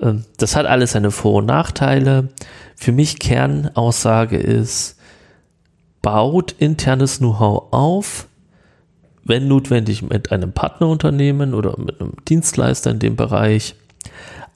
Ähm, 0.00 0.24
das 0.36 0.56
hat 0.56 0.66
alles 0.66 0.92
seine 0.92 1.10
Vor- 1.10 1.34
und 1.34 1.46
Nachteile. 1.46 2.28
Für 2.76 2.92
mich 2.92 3.18
Kernaussage 3.18 4.36
ist, 4.36 4.97
baut 6.08 6.52
internes 6.52 7.18
Know-how 7.18 7.70
auf, 7.70 8.28
wenn 9.24 9.46
notwendig 9.46 10.00
mit 10.00 10.32
einem 10.32 10.52
Partnerunternehmen 10.52 11.52
oder 11.52 11.78
mit 11.78 12.00
einem 12.00 12.14
Dienstleister 12.26 12.90
in 12.90 12.98
dem 12.98 13.14
Bereich 13.14 13.74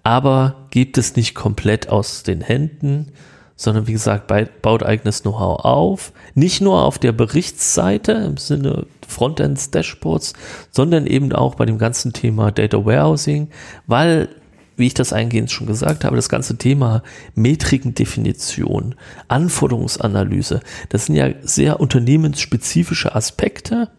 aber 0.02 0.66
gibt 0.70 0.98
es 0.98 1.14
nicht 1.14 1.34
komplett 1.34 1.88
aus 1.88 2.22
den 2.22 2.40
Händen, 2.40 3.12
sondern 3.54 3.86
wie 3.86 3.92
gesagt, 3.92 4.32
baut 4.62 4.82
eigenes 4.82 5.22
Know-how 5.22 5.64
auf. 5.64 6.12
Nicht 6.34 6.60
nur 6.60 6.82
auf 6.82 6.98
der 6.98 7.12
Berichtsseite 7.12 8.12
im 8.12 8.36
Sinne 8.36 8.86
Frontends, 9.06 9.70
Dashboards, 9.70 10.32
sondern 10.70 11.06
eben 11.06 11.32
auch 11.32 11.54
bei 11.54 11.66
dem 11.66 11.78
ganzen 11.78 12.12
Thema 12.12 12.50
Data 12.50 12.84
Warehousing, 12.84 13.50
weil, 13.86 14.28
wie 14.76 14.86
ich 14.86 14.94
das 14.94 15.12
eingehend 15.12 15.50
schon 15.50 15.66
gesagt 15.66 16.04
habe, 16.04 16.16
das 16.16 16.28
ganze 16.28 16.56
Thema 16.56 17.02
Metrikendefinition, 17.34 18.94
Anforderungsanalyse, 19.28 20.60
das 20.88 21.06
sind 21.06 21.16
ja 21.16 21.30
sehr 21.42 21.80
unternehmensspezifische 21.80 23.14
Aspekte, 23.14 23.90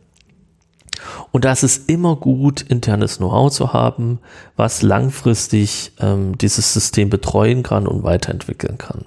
und 1.32 1.46
da 1.46 1.52
ist 1.52 1.64
es 1.64 1.78
immer 1.78 2.16
gut, 2.16 2.62
internes 2.62 3.18
Know-how 3.18 3.52
zu 3.52 3.74
haben, 3.74 4.20
was 4.56 4.82
langfristig 4.82 5.92
ähm, 6.00 6.38
dieses 6.38 6.74
System 6.74 7.10
betreuen 7.10 7.64
kann 7.64 7.88
und 7.88 8.04
weiterentwickeln 8.04 8.78
kann. 8.78 9.06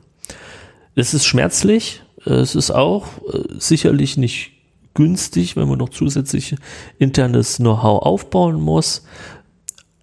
Es 0.95 1.15
ist 1.15 1.25
schmerzlich, 1.25 2.03
es 2.25 2.55
ist 2.55 2.71
auch 2.71 3.07
äh, 3.33 3.45
sicherlich 3.59 4.17
nicht 4.17 4.53
günstig, 4.95 5.57
wenn 5.57 5.69
man 5.69 5.79
noch 5.79 5.91
zusätzlich 5.91 6.57
internes 6.99 7.59
Know-how 7.59 8.03
aufbauen 8.03 8.61
muss. 8.61 9.05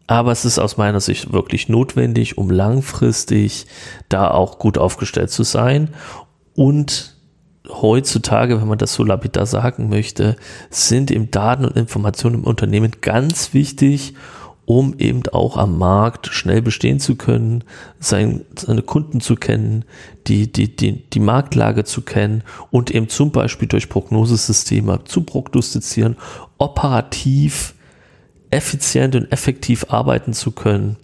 Aber 0.07 0.31
es 0.31 0.45
ist 0.45 0.59
aus 0.59 0.77
meiner 0.77 0.99
Sicht 0.99 1.31
wirklich 1.31 1.69
notwendig, 1.69 2.37
um 2.37 2.49
langfristig 2.49 3.67
da 4.09 4.29
auch 4.29 4.59
gut 4.59 4.77
aufgestellt 4.77 5.31
zu 5.31 5.43
sein. 5.43 5.89
Und 6.55 7.15
heutzutage, 7.69 8.59
wenn 8.59 8.67
man 8.67 8.77
das 8.77 8.93
so 8.93 9.03
lapidar 9.03 9.45
sagen 9.45 9.89
möchte, 9.89 10.35
sind 10.69 11.11
eben 11.11 11.31
Daten 11.31 11.65
und 11.65 11.77
Informationen 11.77 12.35
im 12.35 12.43
Unternehmen 12.43 12.91
ganz 13.01 13.53
wichtig, 13.53 14.13
um 14.65 14.97
eben 14.97 15.23
auch 15.31 15.57
am 15.57 15.77
Markt 15.77 16.27
schnell 16.27 16.61
bestehen 16.61 16.99
zu 16.99 17.15
können, 17.15 17.63
sein, 17.99 18.45
seine 18.57 18.81
Kunden 18.81 19.19
zu 19.19 19.35
kennen, 19.35 19.83
die, 20.27 20.51
die, 20.51 20.73
die, 20.73 21.09
die 21.09 21.19
Marktlage 21.19 21.83
zu 21.83 22.01
kennen 22.01 22.43
und 22.71 22.91
eben 22.91 23.09
zum 23.09 23.31
Beispiel 23.31 23.67
durch 23.67 23.89
Prognosesysteme 23.89 25.01
zu 25.03 25.23
prognostizieren, 25.23 26.15
operativ 26.57 27.75
effizient 28.53 29.15
und 29.15 29.31
effektiv 29.31 29.85
arbeiten 29.89 30.33
zu 30.33 30.51
können. 30.51 30.97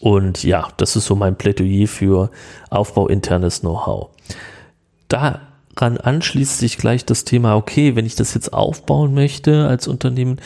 Und 0.00 0.44
ja, 0.44 0.68
das 0.78 0.96
ist 0.96 1.06
so 1.06 1.14
mein 1.14 1.36
Plädoyer 1.36 1.86
für 1.86 2.30
Aufbau 2.70 3.06
internes 3.08 3.60
Know-how 3.60 4.10
daran 5.10 5.98
anschließt 5.98 6.58
sich 6.58 6.78
gleich 6.78 7.04
das 7.04 7.24
Thema, 7.24 7.56
okay, 7.56 7.96
wenn 7.96 8.06
ich 8.06 8.14
das 8.14 8.34
jetzt 8.34 8.52
aufbauen 8.52 9.12
möchte 9.12 9.66
als 9.66 9.88
Unternehmen, 9.88 10.40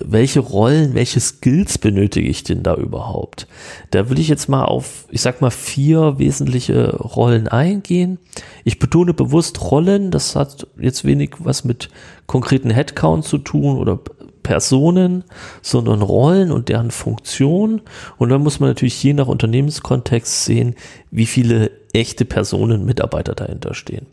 welche 0.00 0.40
Rollen, 0.40 0.94
welche 0.94 1.18
Skills 1.18 1.78
benötige 1.78 2.28
ich 2.28 2.44
denn 2.44 2.62
da 2.62 2.74
überhaupt? 2.74 3.46
Da 3.90 4.10
will 4.10 4.18
ich 4.18 4.28
jetzt 4.28 4.48
mal 4.48 4.64
auf, 4.64 5.06
ich 5.10 5.22
sag 5.22 5.40
mal, 5.40 5.50
vier 5.50 6.18
wesentliche 6.18 6.94
Rollen 6.96 7.48
eingehen. 7.48 8.18
Ich 8.64 8.78
betone 8.78 9.14
bewusst 9.14 9.62
Rollen, 9.70 10.10
das 10.10 10.36
hat 10.36 10.66
jetzt 10.78 11.06
wenig 11.06 11.36
was 11.38 11.64
mit 11.64 11.88
konkreten 12.28 12.70
Headcount 12.70 13.24
zu 13.24 13.38
tun 13.38 13.78
oder 13.78 13.98
Personen, 14.44 15.24
sondern 15.60 16.02
Rollen 16.02 16.52
und 16.52 16.68
deren 16.68 16.92
Funktion. 16.92 17.80
Und 18.18 18.28
dann 18.28 18.42
muss 18.42 18.60
man 18.60 18.70
natürlich 18.70 19.02
je 19.02 19.14
nach 19.14 19.26
Unternehmenskontext 19.26 20.44
sehen, 20.44 20.76
wie 21.10 21.26
viele 21.26 21.72
echte 21.92 22.24
Personen, 22.24 22.84
Mitarbeiter 22.84 23.34
dahinter 23.34 23.74
stehen. 23.74 24.06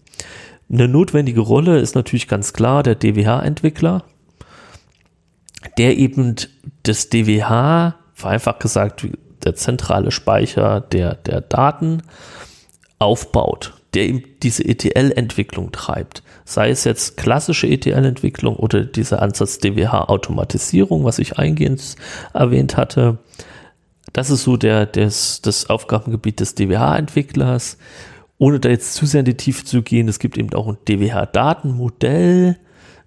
Eine 0.71 0.87
notwendige 0.87 1.41
Rolle 1.41 1.77
ist 1.79 1.93
natürlich 1.93 2.27
ganz 2.27 2.53
klar 2.53 2.81
der 2.81 2.95
DWH-Entwickler, 2.95 4.03
der 5.77 5.97
eben 5.97 6.35
das 6.83 7.09
DWH, 7.09 7.95
vereinfacht 8.13 8.61
gesagt, 8.61 9.07
der 9.43 9.55
zentrale 9.55 10.11
Speicher 10.11 10.81
der, 10.81 11.15
der 11.15 11.41
Daten 11.41 12.01
aufbaut, 12.97 13.73
der 13.95 14.07
eben 14.07 14.23
diese 14.43 14.65
ETL-Entwicklung 14.65 15.71
treibt. 15.71 16.21
Sei 16.43 16.69
es 16.69 16.83
jetzt 16.83 17.17
klassische 17.17 17.67
ETL-Entwicklung 17.67 18.55
oder 18.57 18.83
dieser 18.83 19.21
Ansatz 19.21 19.59
DWH-Automatisierung, 19.59 21.05
was 21.05 21.17
ich 21.17 21.39
eingehend 21.39 21.95
erwähnt 22.33 22.77
hatte. 22.77 23.17
Das 24.13 24.29
ist 24.29 24.43
so 24.43 24.57
der, 24.57 24.85
des, 24.85 25.41
das 25.41 25.69
Aufgabengebiet 25.69 26.39
des 26.39 26.55
DWH-Entwicklers. 26.55 27.77
Ohne 28.37 28.59
da 28.59 28.69
jetzt 28.69 28.93
zu 28.95 29.05
sehr 29.05 29.21
in 29.21 29.25
die 29.25 29.37
Tiefe 29.37 29.63
zu 29.63 29.81
gehen, 29.81 30.09
es 30.09 30.19
gibt 30.19 30.37
eben 30.37 30.53
auch 30.53 30.67
ein 30.67 30.77
DWH-Datenmodell, 30.87 32.57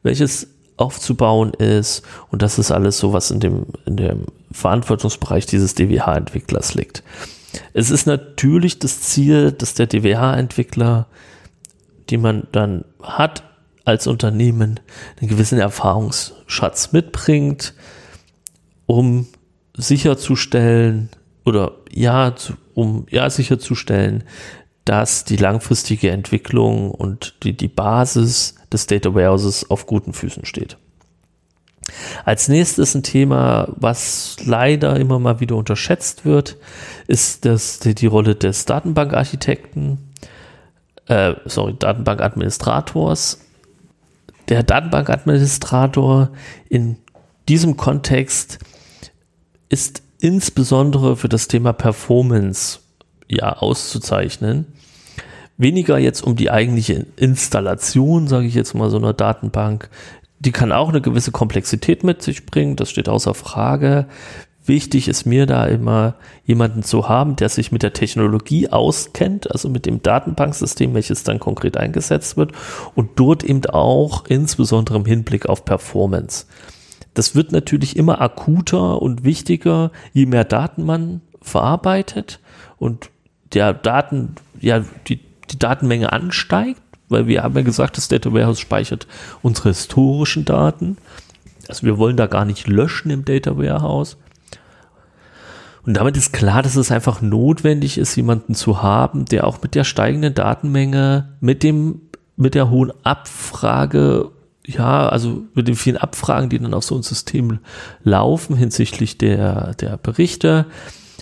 welches 0.02 0.48
aufzubauen 0.78 1.52
ist. 1.52 2.02
Und 2.30 2.40
das 2.42 2.58
ist 2.58 2.70
alles 2.70 2.98
so, 2.98 3.12
was 3.12 3.30
in 3.30 3.40
dem, 3.40 3.66
in 3.84 3.96
dem 3.96 4.24
Verantwortungsbereich 4.52 5.44
dieses 5.44 5.74
DWH-Entwicklers 5.74 6.74
liegt. 6.74 7.02
Es 7.72 7.90
ist 7.90 8.06
natürlich 8.06 8.78
das 8.78 9.00
Ziel, 9.00 9.52
dass 9.52 9.74
der 9.74 9.86
DWH-Entwickler, 9.86 11.06
die 12.10 12.16
man 12.18 12.46
dann 12.52 12.84
hat 13.02 13.42
als 13.84 14.06
Unternehmen, 14.06 14.80
einen 15.20 15.30
gewissen 15.30 15.58
Erfahrungsschatz 15.58 16.92
mitbringt, 16.92 17.74
um 18.86 19.26
sicherzustellen 19.74 21.08
oder 21.44 21.72
ja, 21.90 22.34
um 22.74 23.06
ja 23.10 23.30
sicherzustellen, 23.30 24.24
dass 24.84 25.24
die 25.24 25.36
langfristige 25.36 26.10
Entwicklung 26.10 26.90
und 26.90 27.36
die, 27.42 27.56
die 27.56 27.68
Basis 27.68 28.54
des 28.72 28.86
Data 28.86 29.14
Warehouses 29.14 29.70
auf 29.70 29.86
guten 29.86 30.12
Füßen 30.12 30.44
steht. 30.44 30.76
Als 32.24 32.48
nächstes 32.48 32.94
ein 32.94 33.02
Thema, 33.02 33.68
was 33.76 34.36
leider 34.44 34.98
immer 34.98 35.18
mal 35.18 35.40
wieder 35.40 35.56
unterschätzt 35.56 36.24
wird, 36.24 36.56
ist 37.06 37.44
das, 37.44 37.78
die, 37.78 37.94
die 37.94 38.06
Rolle 38.06 38.34
des 38.34 38.64
Datenbankarchitekten, 38.64 39.98
äh, 41.06 41.34
sorry, 41.44 41.74
Datenbankadministrators. 41.78 43.40
Der 44.48 44.62
Datenbankadministrator 44.62 46.30
in 46.68 46.96
diesem 47.48 47.76
Kontext 47.76 48.58
ist 49.68 50.02
insbesondere 50.20 51.16
für 51.16 51.28
das 51.28 51.48
Thema 51.48 51.72
Performance 51.72 52.80
ja 53.28 53.52
auszuzeichnen. 53.54 54.66
Weniger 55.56 55.98
jetzt 55.98 56.22
um 56.22 56.36
die 56.36 56.50
eigentliche 56.50 57.06
Installation, 57.16 58.28
sage 58.28 58.46
ich 58.46 58.54
jetzt 58.54 58.74
mal, 58.74 58.90
so 58.90 58.96
einer 58.96 59.12
Datenbank. 59.12 59.90
Die 60.40 60.52
kann 60.52 60.72
auch 60.72 60.88
eine 60.88 61.00
gewisse 61.00 61.32
Komplexität 61.32 62.04
mit 62.04 62.22
sich 62.22 62.46
bringen, 62.46 62.76
das 62.76 62.90
steht 62.90 63.08
außer 63.08 63.34
Frage. 63.34 64.06
Wichtig 64.64 65.08
ist 65.08 65.24
mir 65.24 65.46
da 65.46 65.64
immer 65.64 66.16
jemanden 66.44 66.82
zu 66.82 67.08
haben, 67.08 67.36
der 67.36 67.48
sich 67.48 67.72
mit 67.72 67.82
der 67.82 67.94
Technologie 67.94 68.68
auskennt, 68.68 69.50
also 69.50 69.70
mit 69.70 69.86
dem 69.86 70.02
Datenbanksystem, 70.02 70.92
welches 70.92 71.24
dann 71.24 71.40
konkret 71.40 71.78
eingesetzt 71.78 72.36
wird 72.36 72.52
und 72.94 73.18
dort 73.18 73.42
eben 73.42 73.64
auch 73.66 74.26
insbesondere 74.26 74.98
im 74.98 75.06
Hinblick 75.06 75.48
auf 75.48 75.64
Performance. 75.64 76.44
Das 77.14 77.34
wird 77.34 77.50
natürlich 77.50 77.96
immer 77.96 78.20
akuter 78.20 79.00
und 79.00 79.24
wichtiger, 79.24 79.90
je 80.12 80.26
mehr 80.26 80.44
Daten 80.44 80.84
man 80.84 81.22
verarbeitet 81.40 82.38
und 82.76 83.10
der 83.54 83.72
Daten, 83.72 84.34
ja, 84.60 84.84
die, 85.06 85.18
die 85.50 85.58
Datenmenge 85.58 86.12
ansteigt, 86.12 86.82
weil 87.08 87.26
wir 87.26 87.42
haben 87.42 87.56
ja 87.56 87.62
gesagt, 87.62 87.96
das 87.96 88.08
Data 88.08 88.32
Warehouse 88.32 88.60
speichert 88.60 89.06
unsere 89.42 89.70
historischen 89.70 90.44
Daten. 90.44 90.96
Also 91.68 91.86
wir 91.86 91.98
wollen 91.98 92.16
da 92.16 92.26
gar 92.26 92.44
nicht 92.44 92.66
löschen 92.66 93.10
im 93.10 93.24
Data 93.24 93.56
Warehouse. 93.56 94.16
Und 95.84 95.94
damit 95.94 96.16
ist 96.16 96.32
klar, 96.32 96.62
dass 96.62 96.76
es 96.76 96.90
einfach 96.90 97.22
notwendig 97.22 97.96
ist, 97.96 98.14
jemanden 98.16 98.54
zu 98.54 98.82
haben, 98.82 99.24
der 99.24 99.46
auch 99.46 99.62
mit 99.62 99.74
der 99.74 99.84
steigenden 99.84 100.34
Datenmenge, 100.34 101.36
mit 101.40 101.62
dem, 101.62 102.02
mit 102.36 102.54
der 102.54 102.68
hohen 102.68 102.92
Abfrage 103.04 104.30
ja, 104.68 105.08
also 105.08 105.44
mit 105.54 105.66
den 105.66 105.76
vielen 105.76 105.96
Abfragen, 105.96 106.50
die 106.50 106.58
dann 106.58 106.74
auf 106.74 106.84
so 106.84 106.94
ein 106.94 107.02
System 107.02 107.58
laufen 108.04 108.54
hinsichtlich 108.54 109.16
der, 109.16 109.74
der 109.74 109.96
Berichte, 109.96 110.66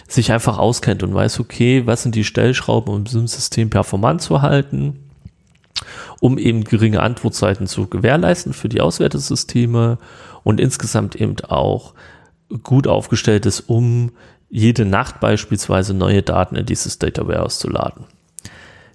sich 0.09 0.33
einfach 0.33 0.59
auskennt 0.59 1.05
und 1.05 1.14
weiß, 1.14 1.38
okay, 1.38 1.87
was 1.87 2.03
sind 2.03 2.16
die 2.16 2.25
Stellschrauben, 2.25 2.92
um 2.92 3.07
so 3.07 3.20
ein 3.20 3.29
System 3.29 3.70
performant 3.70 4.20
zu 4.20 4.42
halten, 4.42 4.99
um 6.20 6.38
eben 6.38 6.64
geringe 6.64 7.02
Antwortzeiten 7.02 7.66
zu 7.66 7.86
gewährleisten 7.88 8.52
für 8.52 8.68
die 8.68 8.80
Auswertesysteme 8.80 9.98
und 10.42 10.60
insgesamt 10.60 11.16
eben 11.16 11.36
auch 11.48 11.94
gut 12.62 12.86
aufgestellt 12.86 13.46
ist, 13.46 13.60
um 13.60 14.12
jede 14.48 14.84
Nacht 14.84 15.20
beispielsweise 15.20 15.94
neue 15.94 16.22
Daten 16.22 16.56
in 16.56 16.66
dieses 16.66 16.98
Data 16.98 17.26
Warehouse 17.26 17.58
zu 17.58 17.68
laden. 17.68 18.04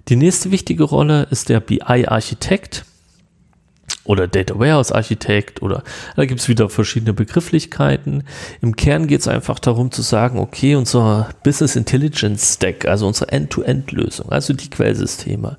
Die 0.08 0.16
nächste 0.16 0.52
wichtige 0.52 0.84
Rolle 0.84 1.28
ist 1.30 1.50
der 1.50 1.60
BI-Architekt 1.60 2.86
oder 4.04 4.28
Data 4.28 4.58
Warehouse 4.58 4.92
Architekt 4.92 5.62
oder 5.62 5.84
da 6.16 6.26
gibt 6.26 6.42
es 6.42 6.48
wieder 6.48 6.70
verschiedene 6.70 7.14
Begrifflichkeiten. 7.14 8.24
Im 8.62 8.76
Kern 8.76 9.08
geht 9.08 9.22
es 9.22 9.28
einfach 9.28 9.60
darum 9.60 9.92
zu 9.92 10.02
sagen, 10.02 10.40
okay, 10.40 10.76
unser 10.76 11.30
Business 11.44 11.76
Intelligence 11.76 12.56
Stack, 12.56 12.86
also 12.86 13.08
unsere 13.08 13.32
End-to-End-Lösung, 13.32 14.30
also 14.32 14.54
die 14.54 14.70
Quellsysteme 14.70 15.58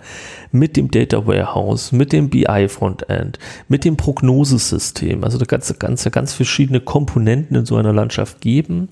mit 0.51 0.77
dem 0.77 0.91
Data 0.91 1.27
Warehouse, 1.27 1.93
mit 1.93 2.13
dem 2.13 2.31
BI 2.31 2.69
Frontend, 2.69 3.39
mit 3.69 3.85
dem 3.85 3.97
Prognosesystem, 3.97 5.25
also 5.25 5.39
da 5.39 5.45
ganze, 5.45 5.75
ganze, 5.75 6.11
ganz 6.11 6.33
verschiedene 6.35 6.81
Komponenten 6.81 7.57
in 7.57 7.67
so 7.67 7.77
einer 7.77 7.93
Landschaft 7.93 8.41
geben, 8.41 8.89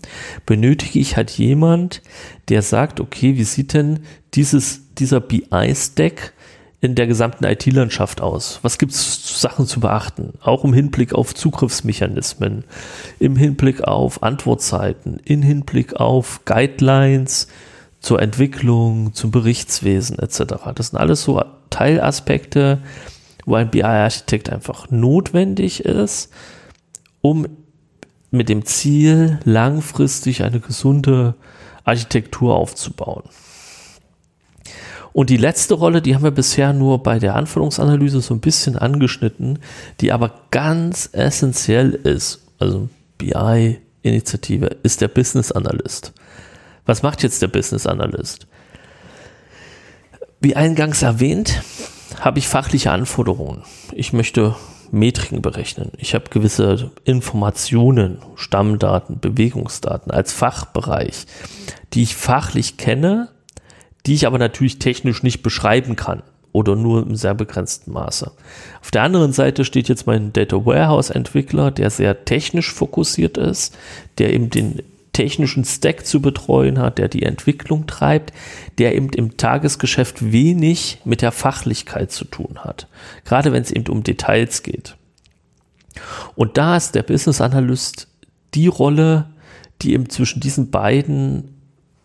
benötige 0.46 0.98
ich 0.98 1.16
halt 1.16 1.30
jemand, 1.30 2.02
der 2.48 2.62
sagt, 2.62 3.00
okay, 3.00 3.36
wie 3.36 3.44
sieht 3.44 3.74
denn 3.74 4.00
dieses, 4.34 4.94
dieser 4.94 5.20
BI-Stack 5.20 6.32
in 6.80 6.94
der 6.94 7.06
gesamten 7.06 7.44
IT-Landschaft 7.44 8.20
aus? 8.20 8.58
Was 8.62 8.78
gibt 8.78 8.92
es 8.92 9.40
Sachen 9.40 9.66
zu 9.66 9.80
beachten? 9.80 10.32
Auch 10.40 10.64
im 10.64 10.72
Hinblick 10.72 11.14
auf 11.14 11.34
Zugriffsmechanismen, 11.34 12.64
im 13.18 13.36
Hinblick 13.36 13.82
auf 13.82 14.22
Antwortzeiten, 14.22 15.20
im 15.24 15.42
Hinblick 15.42 15.94
auf 15.94 16.44
Guidelines 16.46 17.48
zur 18.00 18.22
Entwicklung, 18.22 19.12
zum 19.12 19.30
Berichtswesen 19.30 20.18
etc. 20.18 20.54
Das 20.74 20.88
sind 20.88 20.98
alles 20.98 21.22
so 21.22 21.42
Teilaspekte, 21.68 22.78
wo 23.44 23.56
ein 23.56 23.70
BI-Architekt 23.70 24.48
einfach 24.50 24.90
notwendig 24.90 25.84
ist, 25.84 26.30
um 27.20 27.46
mit 28.30 28.48
dem 28.48 28.64
Ziel, 28.64 29.40
langfristig 29.44 30.44
eine 30.44 30.60
gesunde 30.60 31.34
Architektur 31.84 32.54
aufzubauen. 32.54 33.24
Und 35.12 35.30
die 35.30 35.36
letzte 35.36 35.74
Rolle, 35.74 36.02
die 36.02 36.14
haben 36.14 36.24
wir 36.24 36.30
bisher 36.30 36.72
nur 36.72 37.02
bei 37.02 37.18
der 37.18 37.34
Anforderungsanalyse 37.34 38.20
so 38.20 38.34
ein 38.34 38.40
bisschen 38.40 38.76
angeschnitten, 38.76 39.58
die 40.00 40.12
aber 40.12 40.32
ganz 40.50 41.08
essentiell 41.12 41.92
ist, 41.92 42.40
also 42.58 42.88
BI-Initiative, 43.18 44.66
ist 44.82 45.00
der 45.00 45.08
Business 45.08 45.52
Analyst. 45.52 46.12
Was 46.86 47.02
macht 47.02 47.22
jetzt 47.22 47.42
der 47.42 47.48
Business 47.48 47.86
Analyst? 47.86 48.46
Wie 50.40 50.56
eingangs 50.56 51.02
erwähnt, 51.02 51.62
habe 52.20 52.38
ich 52.38 52.48
fachliche 52.48 52.90
Anforderungen. 52.92 53.62
Ich 53.92 54.12
möchte 54.12 54.54
Metriken 54.90 55.42
berechnen. 55.42 55.92
Ich 55.98 56.14
habe 56.14 56.30
gewisse 56.30 56.90
Informationen, 57.04 58.18
Stammdaten, 58.34 59.20
Bewegungsdaten 59.20 60.10
als 60.10 60.32
Fachbereich, 60.32 61.26
die 61.92 62.02
ich 62.02 62.16
fachlich 62.16 62.76
kenne, 62.76 63.28
die 64.06 64.14
ich 64.14 64.26
aber 64.26 64.38
natürlich 64.38 64.78
technisch 64.78 65.22
nicht 65.22 65.42
beschreiben 65.42 65.96
kann 65.96 66.22
oder 66.52 66.76
nur 66.76 67.02
im 67.02 67.16
sehr 67.16 67.34
begrenzten 67.34 67.92
Maße. 67.92 68.32
Auf 68.80 68.90
der 68.90 69.02
anderen 69.02 69.32
Seite 69.32 69.64
steht 69.64 69.88
jetzt 69.88 70.06
mein 70.06 70.32
Data 70.32 70.64
Warehouse 70.64 71.10
Entwickler, 71.10 71.70
der 71.70 71.90
sehr 71.90 72.24
technisch 72.24 72.72
fokussiert 72.72 73.38
ist, 73.38 73.76
der 74.18 74.32
eben 74.32 74.50
den 74.50 74.82
technischen 75.12 75.64
Stack 75.64 76.06
zu 76.06 76.22
betreuen 76.22 76.78
hat, 76.78 76.98
der 76.98 77.08
die 77.08 77.24
Entwicklung 77.24 77.86
treibt, 77.86 78.32
der 78.78 78.94
eben 78.94 79.10
im 79.10 79.36
Tagesgeschäft 79.36 80.32
wenig 80.32 80.98
mit 81.04 81.20
der 81.22 81.32
Fachlichkeit 81.32 82.10
zu 82.10 82.24
tun 82.24 82.60
hat. 82.60 82.86
Gerade 83.24 83.52
wenn 83.52 83.62
es 83.62 83.70
eben 83.70 83.88
um 83.88 84.02
Details 84.02 84.62
geht. 84.62 84.96
Und 86.36 86.56
da 86.56 86.76
ist 86.76 86.94
der 86.94 87.02
Business 87.02 87.40
Analyst 87.40 88.08
die 88.54 88.68
Rolle, 88.68 89.26
die 89.82 89.92
eben 89.92 90.08
zwischen 90.08 90.40
diesen 90.40 90.70
beiden 90.70 91.59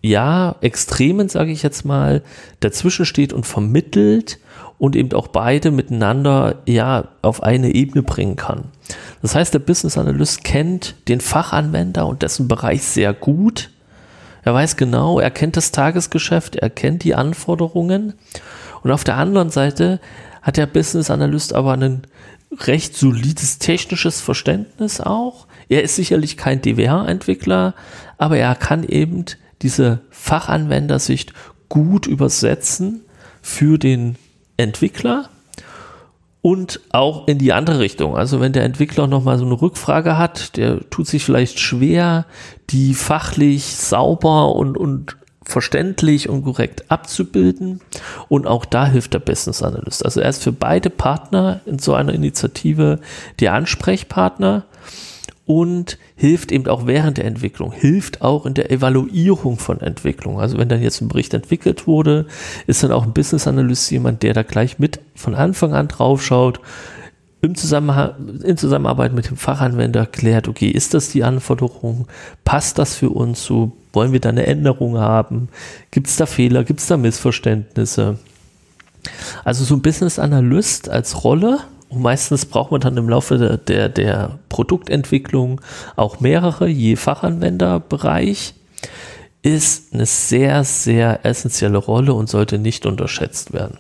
ja, 0.06 0.56
Extremen, 0.62 1.30
sage 1.30 1.52
ich 1.52 1.64
jetzt 1.64 1.84
mal, 1.84 2.22
dazwischen 2.60 3.06
steht 3.06 3.34
und 3.34 3.46
vermittelt 3.46 4.38
und 4.78 4.96
eben 4.96 5.12
auch 5.14 5.28
beide 5.28 5.72
miteinander 5.72 6.62
ja 6.68 7.08
auf 7.24 7.42
eine 7.42 7.74
Ebene 7.74 8.04
bringen 8.04 8.36
kann. 8.36 8.66
Das 9.24 9.34
heißt, 9.34 9.54
der 9.56 9.60
Business 9.60 9.98
Analyst 9.98 10.44
kennt 10.44 10.96
den 11.08 11.22
Fachanwender 11.22 12.06
und 12.06 12.22
dessen 12.22 12.48
Bereich 12.48 12.84
sehr 12.84 13.14
gut. 13.14 13.72
Er 14.44 14.54
weiß 14.54 14.78
genau, 14.78 15.20
er 15.20 15.32
kennt 15.32 15.58
das 15.58 15.72
Tagesgeschäft, 15.72 16.56
er 16.56 16.70
kennt 16.70 17.04
die 17.04 17.16
Anforderungen. 17.16 18.14
Und 18.84 18.92
auf 18.92 19.04
der 19.04 19.18
anderen 19.18 19.50
Seite 19.50 20.00
hat 20.44 20.58
der 20.58 20.68
Business 20.68 21.10
Analyst 21.10 21.54
aber 21.54 21.74
ein 21.74 22.04
recht 22.60 22.96
solides 22.96 23.58
technisches 23.58 24.22
Verständnis 24.22 25.02
auch. 25.02 25.48
Er 25.68 25.82
ist 25.82 25.96
sicherlich 25.96 26.38
kein 26.38 26.62
DWH-Entwickler, 26.62 27.74
aber 28.20 28.38
er 28.38 28.54
kann 28.54 28.84
eben 28.84 29.26
diese 29.66 30.02
Fachanwendersicht 30.12 31.34
gut 31.70 32.06
übersetzen 32.06 33.02
für 33.42 33.80
den 33.80 34.16
Entwickler 34.58 35.28
und 36.44 36.82
auch 36.92 37.28
in 37.28 37.40
die 37.40 37.52
andere 37.52 37.80
Richtung. 37.80 38.16
Also 38.16 38.40
wenn 38.40 38.54
der 38.54 38.64
Entwickler 38.64 39.08
nochmal 39.08 39.40
so 39.40 39.46
eine 39.46 39.60
Rückfrage 39.60 40.20
hat, 40.20 40.56
der 40.56 40.88
tut 40.92 41.08
sich 41.08 41.26
vielleicht 41.26 41.60
schwer, 41.60 42.28
die 42.70 42.94
fachlich 42.94 43.76
sauber 43.76 44.56
und, 44.56 44.78
und 44.78 45.18
verständlich 45.44 46.30
und 46.30 46.44
korrekt 46.44 46.92
abzubilden. 46.92 47.82
Und 48.30 48.46
auch 48.46 48.66
da 48.66 48.86
hilft 48.86 49.16
der 49.16 49.20
Business 49.20 49.64
Analyst. 49.64 50.06
Also 50.06 50.22
er 50.22 50.30
ist 50.30 50.44
für 50.44 50.52
beide 50.52 50.92
Partner 50.92 51.62
in 51.66 51.80
so 51.80 51.96
einer 51.96 52.14
Initiative 52.14 53.00
der 53.40 53.54
Ansprechpartner 53.54 54.66
und 55.46 56.00
hilft 56.16 56.52
eben 56.52 56.68
auch 56.68 56.88
während 56.88 57.18
der 57.18 57.26
Entwicklung, 57.26 57.72
hilft 57.72 58.22
auch 58.22 58.46
in 58.46 58.56
der 58.56 58.72
Evaluierung 58.72 59.58
von 59.58 59.80
Entwicklung. 59.80 60.40
Also 60.40 60.58
wenn 60.58 60.70
dann 60.70 60.82
jetzt 60.82 61.02
ein 61.02 61.08
Bericht 61.08 61.34
entwickelt 61.34 61.86
wurde, 61.86 62.26
ist 62.66 62.84
dann 62.84 62.92
auch 62.92 63.04
ein 63.04 63.14
Business 63.14 63.48
Analyst 63.48 63.92
jemand, 63.92 64.24
der 64.24 64.34
da 64.34 64.44
gleich 64.44 64.80
mit 64.80 65.00
von 65.14 65.36
Anfang 65.36 65.74
an 65.74 65.88
draufschaut, 65.88 66.60
im 67.42 67.54
Zusammenhang, 67.54 68.42
in 68.44 68.58
Zusammenarbeit 68.58 69.14
mit 69.14 69.30
dem 69.30 69.38
Fachanwender 69.38 70.08
klärt, 70.08 70.48
okay, 70.48 70.68
ist 70.68 70.96
das 70.96 71.10
die 71.10 71.24
Anforderung? 71.24 72.08
Passt 72.44 72.80
das 72.80 72.96
für 72.96 73.12
uns 73.12 73.46
so? 73.46 73.72
Wollen 73.94 74.12
wir 74.12 74.20
da 74.20 74.30
eine 74.30 74.48
Änderung 74.48 74.98
haben? 74.98 75.50
Gibt 75.92 76.08
es 76.08 76.16
da 76.16 76.26
Fehler? 76.26 76.64
Gibt 76.64 76.80
es 76.80 76.88
da 76.88 76.98
Missverständnisse? 76.98 78.18
Also 79.44 79.64
so 79.64 79.76
ein 79.76 79.82
Business 79.84 80.18
Analyst 80.18 80.90
als 80.90 81.24
Rolle 81.24 81.60
und 81.90 82.02
meistens 82.02 82.46
braucht 82.46 82.72
man 82.72 82.82
dann 82.82 82.98
im 82.98 83.10
Laufe 83.10 83.38
der, 83.38 83.58
der, 83.58 83.90
der 83.90 84.40
Produktentwicklung 84.50 85.62
auch 85.96 86.20
mehrere, 86.20 86.68
je 86.68 86.96
Fachanwenderbereich, 86.96 88.54
ist 89.42 89.94
eine 89.94 90.06
sehr, 90.06 90.64
sehr 90.64 91.26
essentielle 91.26 91.78
Rolle 91.78 92.14
und 92.14 92.30
sollte 92.30 92.58
nicht 92.58 92.86
unterschätzt 92.86 93.54
werden. 93.54 93.78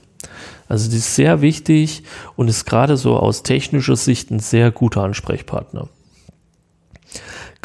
Also 0.67 0.89
die 0.89 0.97
ist 0.97 1.15
sehr 1.15 1.41
wichtig 1.41 2.03
und 2.35 2.47
ist 2.47 2.65
gerade 2.65 2.97
so 2.97 3.17
aus 3.17 3.43
technischer 3.43 3.95
Sicht 3.95 4.31
ein 4.31 4.39
sehr 4.39 4.71
guter 4.71 5.03
Ansprechpartner. 5.03 5.87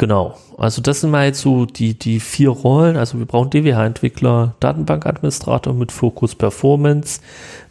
Genau, 0.01 0.35
also 0.57 0.81
das 0.81 1.01
sind 1.01 1.11
mal 1.11 1.27
jetzt 1.27 1.41
so 1.41 1.67
die, 1.67 1.93
die 1.93 2.19
vier 2.19 2.49
Rollen. 2.49 2.97
Also 2.97 3.19
wir 3.19 3.27
brauchen 3.27 3.51
DWH-Entwickler, 3.51 4.55
Datenbankadministrator 4.59 5.75
mit 5.75 5.91
Fokus 5.91 6.33
Performance, 6.33 7.21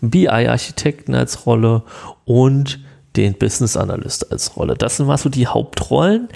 BI-Architekten 0.01 1.17
als 1.17 1.45
Rolle 1.45 1.83
und 2.25 2.79
den 3.17 3.35
Business 3.35 3.77
Analyst 3.77 4.31
als 4.31 4.57
Rolle. 4.57 4.77
Das 4.77 4.97
sind 4.97 5.09
mal 5.09 5.19
so 5.19 5.29
die 5.29 5.49
Hauptrollen. 5.49 6.29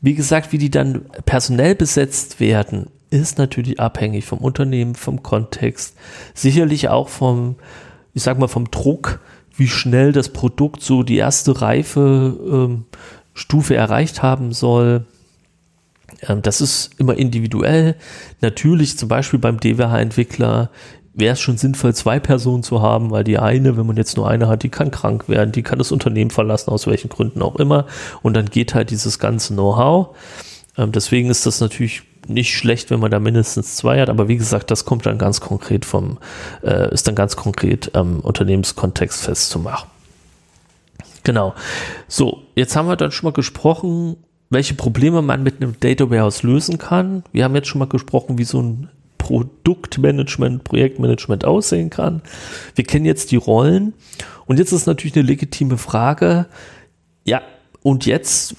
Wie 0.00 0.14
gesagt, 0.14 0.52
wie 0.52 0.56
die 0.56 0.70
dann 0.70 1.02
personell 1.26 1.74
besetzt 1.74 2.40
werden, 2.40 2.86
ist 3.10 3.36
natürlich 3.36 3.78
abhängig 3.78 4.24
vom 4.24 4.38
Unternehmen, 4.38 4.94
vom 4.94 5.22
Kontext, 5.22 5.98
sicherlich 6.32 6.88
auch 6.88 7.10
vom, 7.10 7.56
ich 8.14 8.22
sag 8.22 8.38
mal, 8.38 8.48
vom 8.48 8.70
Druck, 8.70 9.20
wie 9.54 9.68
schnell 9.68 10.12
das 10.12 10.30
Produkt 10.30 10.82
so 10.82 11.02
die 11.02 11.18
erste 11.18 11.60
Reife 11.60 12.38
ähm, 12.50 12.86
Stufe 13.34 13.74
erreicht 13.74 14.22
haben 14.22 14.52
soll 14.52 15.04
das 16.42 16.60
ist 16.60 16.90
immer 16.98 17.16
individuell. 17.16 17.96
Natürlich 18.40 18.98
zum 18.98 19.08
Beispiel 19.08 19.38
beim 19.38 19.58
DWH-Entwickler 19.58 20.70
wäre 21.14 21.34
es 21.34 21.40
schon 21.40 21.58
sinnvoll, 21.58 21.94
zwei 21.94 22.20
Personen 22.20 22.62
zu 22.62 22.80
haben, 22.80 23.10
weil 23.10 23.24
die 23.24 23.38
eine, 23.38 23.76
wenn 23.76 23.86
man 23.86 23.96
jetzt 23.96 24.16
nur 24.16 24.28
eine 24.28 24.48
hat, 24.48 24.62
die 24.62 24.70
kann 24.70 24.90
krank 24.90 25.28
werden, 25.28 25.52
die 25.52 25.62
kann 25.62 25.78
das 25.78 25.92
Unternehmen 25.92 26.30
verlassen, 26.30 26.70
aus 26.70 26.86
welchen 26.86 27.08
Gründen 27.08 27.42
auch 27.42 27.56
immer. 27.56 27.86
Und 28.22 28.34
dann 28.34 28.46
geht 28.46 28.74
halt 28.74 28.90
dieses 28.90 29.18
ganze 29.18 29.52
Know-how. 29.52 30.16
Ähm, 30.78 30.92
deswegen 30.92 31.28
ist 31.28 31.44
das 31.44 31.60
natürlich 31.60 32.02
nicht 32.28 32.56
schlecht, 32.56 32.90
wenn 32.90 33.00
man 33.00 33.10
da 33.10 33.18
mindestens 33.18 33.76
zwei 33.76 34.00
hat, 34.00 34.08
aber 34.08 34.28
wie 34.28 34.36
gesagt, 34.36 34.70
das 34.70 34.84
kommt 34.84 35.06
dann 35.06 35.18
ganz 35.18 35.40
konkret 35.40 35.84
vom, 35.84 36.18
äh, 36.62 36.92
ist 36.94 37.08
dann 37.08 37.16
ganz 37.16 37.36
konkret 37.36 37.90
ähm, 37.94 38.20
Unternehmenskontext 38.20 39.24
festzumachen. 39.24 39.90
Genau. 41.24 41.54
So, 42.08 42.42
jetzt 42.54 42.76
haben 42.76 42.88
wir 42.88 42.96
dann 42.96 43.10
schon 43.10 43.28
mal 43.28 43.34
gesprochen, 43.34 44.16
welche 44.52 44.74
Probleme 44.74 45.22
man 45.22 45.42
mit 45.42 45.56
einem 45.56 45.78
Data 45.80 46.10
Warehouse 46.10 46.42
lösen 46.42 46.78
kann. 46.78 47.24
Wir 47.32 47.44
haben 47.44 47.54
jetzt 47.54 47.68
schon 47.68 47.78
mal 47.78 47.88
gesprochen, 47.88 48.38
wie 48.38 48.44
so 48.44 48.60
ein 48.60 48.88
Produktmanagement, 49.16 50.64
Projektmanagement 50.64 51.44
aussehen 51.44 51.90
kann. 51.90 52.22
Wir 52.74 52.84
kennen 52.84 53.06
jetzt 53.06 53.30
die 53.30 53.36
Rollen. 53.36 53.94
Und 54.46 54.58
jetzt 54.58 54.72
ist 54.72 54.86
natürlich 54.86 55.16
eine 55.16 55.26
legitime 55.26 55.78
Frage. 55.78 56.46
Ja, 57.24 57.40
und 57.82 58.04
jetzt, 58.04 58.56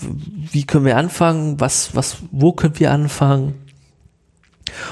wie 0.52 0.64
können 0.64 0.86
wir 0.86 0.98
anfangen? 0.98 1.60
Was, 1.60 1.96
was, 1.96 2.18
wo 2.32 2.54
können 2.54 2.80
wir 2.80 2.92
anfangen? 2.92 3.54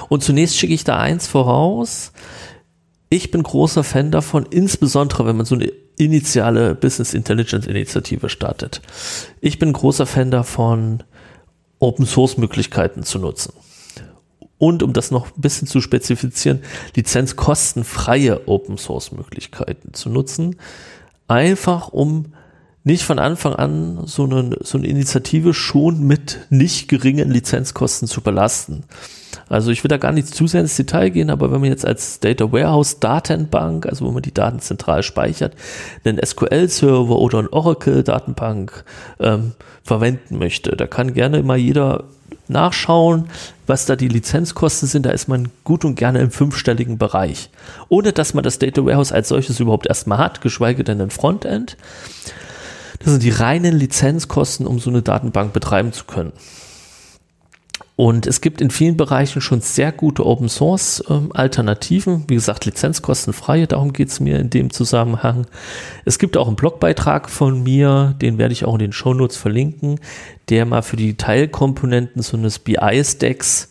Und 0.10 0.24
zunächst 0.24 0.58
schicke 0.58 0.74
ich 0.74 0.84
da 0.84 1.00
eins 1.00 1.26
voraus. 1.28 2.12
Ich 3.10 3.32
bin 3.32 3.42
großer 3.42 3.84
Fan 3.84 4.12
davon, 4.12 4.46
insbesondere 4.50 5.26
wenn 5.26 5.38
man 5.38 5.46
so 5.46 5.56
eine 5.56 5.72
initiale 6.06 6.76
Business 6.76 7.14
Intelligence 7.14 7.68
Initiative 7.68 8.30
startet. 8.30 8.82
Ich 9.40 9.60
bin 9.60 9.74
großer 9.74 10.06
Fan 10.06 10.32
davon, 10.32 11.04
Open 11.80 12.06
Source 12.06 12.38
Möglichkeiten 12.38 13.04
zu 13.04 13.20
nutzen. 13.20 13.54
Und 14.58 14.84
um 14.84 14.94
das 14.94 15.10
noch 15.10 15.36
ein 15.36 15.42
bisschen 15.42 15.68
zu 15.68 15.82
spezifizieren, 15.82 16.62
lizenzkostenfreie 16.96 18.48
Open 18.48 18.78
Source 18.78 19.12
Möglichkeiten 19.12 19.94
zu 19.94 20.10
nutzen. 20.10 20.58
Einfach 21.28 21.88
um 21.90 22.34
nicht 22.84 23.04
von 23.04 23.20
Anfang 23.20 23.56
an 23.56 24.06
so 24.06 24.24
eine, 24.24 24.58
so 24.62 24.78
eine 24.78 24.88
Initiative 24.88 25.54
schon 25.54 26.06
mit 26.06 26.48
nicht 26.50 26.88
geringen 26.88 27.32
Lizenzkosten 27.32 28.08
zu 28.08 28.22
belasten. 28.22 28.84
Also 29.52 29.72
ich 29.72 29.84
will 29.84 29.90
da 29.90 29.98
gar 29.98 30.14
nicht 30.14 30.34
zu 30.34 30.48
sehr 30.48 30.62
ins 30.62 30.78
Detail 30.78 31.10
gehen, 31.10 31.30
aber 31.30 31.52
wenn 31.52 31.60
man 31.60 31.70
jetzt 31.70 31.86
als 31.86 32.22
Data 32.22 32.52
Warehouse 32.52 33.00
Datenbank, 33.00 33.86
also 33.86 34.06
wo 34.06 34.12
man 34.12 34.22
die 34.22 34.34
Daten 34.34 34.60
zentral 34.60 35.04
speichert, 35.04 35.56
einen 36.06 36.20
SQL-Server 36.26 37.18
oder 37.18 37.40
eine 37.40 37.52
Oracle-Datenbank 37.52 38.86
ähm, 39.20 39.52
verwenden 39.84 40.38
möchte, 40.38 40.72
da 40.78 40.88
kann 40.88 41.14
gerne 41.14 41.40
immer 41.40 41.56
jeder 41.56 42.06
nachschauen, 42.48 43.26
was 43.68 43.86
da 43.86 43.98
die 43.98 44.08
Lizenzkosten 44.08 44.88
sind. 44.88 45.06
Da 45.06 45.12
ist 45.12 45.28
man 45.28 45.50
gut 45.66 45.84
und 45.84 45.96
gerne 45.96 46.20
im 46.20 46.32
fünfstelligen 46.32 46.98
Bereich. 46.98 47.50
Ohne 47.90 48.14
dass 48.14 48.34
man 48.34 48.44
das 48.44 48.58
Data 48.58 48.86
Warehouse 48.86 49.12
als 49.12 49.30
solches 49.30 49.60
überhaupt 49.60 49.88
erstmal 49.88 50.18
hat, 50.18 50.42
geschweige 50.42 50.86
denn 50.86 51.02
ein 51.02 51.12
Frontend. 51.12 51.76
Das 53.00 53.12
sind 53.12 53.24
die 53.24 53.30
reinen 53.32 53.78
Lizenzkosten, 53.78 54.66
um 54.66 54.80
so 54.80 54.90
eine 54.90 55.02
Datenbank 55.02 55.52
betreiben 55.54 55.92
zu 55.92 56.06
können. 56.06 56.32
Und 58.02 58.26
es 58.26 58.42
gibt 58.42 58.62
in 58.62 58.72
vielen 58.72 58.98
Bereichen 58.98 59.42
schon 59.42 59.62
sehr 59.62 59.92
gute 59.92 60.26
Open 60.26 60.50
Source 60.50 61.04
ähm, 61.08 61.30
Alternativen. 61.36 62.24
Wie 62.28 62.34
gesagt, 62.34 62.66
lizenzkostenfreie, 62.66 63.68
darum 63.68 63.94
geht 63.94 64.08
es 64.08 64.20
mir 64.20 64.40
in 64.40 64.50
dem 64.50 64.72
Zusammenhang. 64.72 65.46
Es 66.04 66.18
gibt 66.18 66.36
auch 66.36 66.48
einen 66.48 66.56
Blogbeitrag 66.56 67.30
von 67.30 67.62
mir, 67.62 68.16
den 68.20 68.40
werde 68.40 68.54
ich 68.54 68.66
auch 68.66 68.74
in 68.74 68.80
den 68.80 68.92
Shownotes 68.92 69.38
verlinken, 69.38 70.00
der 70.50 70.66
mal 70.66 70.82
für 70.82 70.96
die 70.96 71.14
Teilkomponenten 71.14 72.24
so 72.24 72.38
eines 72.38 72.58
BI-Stacks 72.58 73.70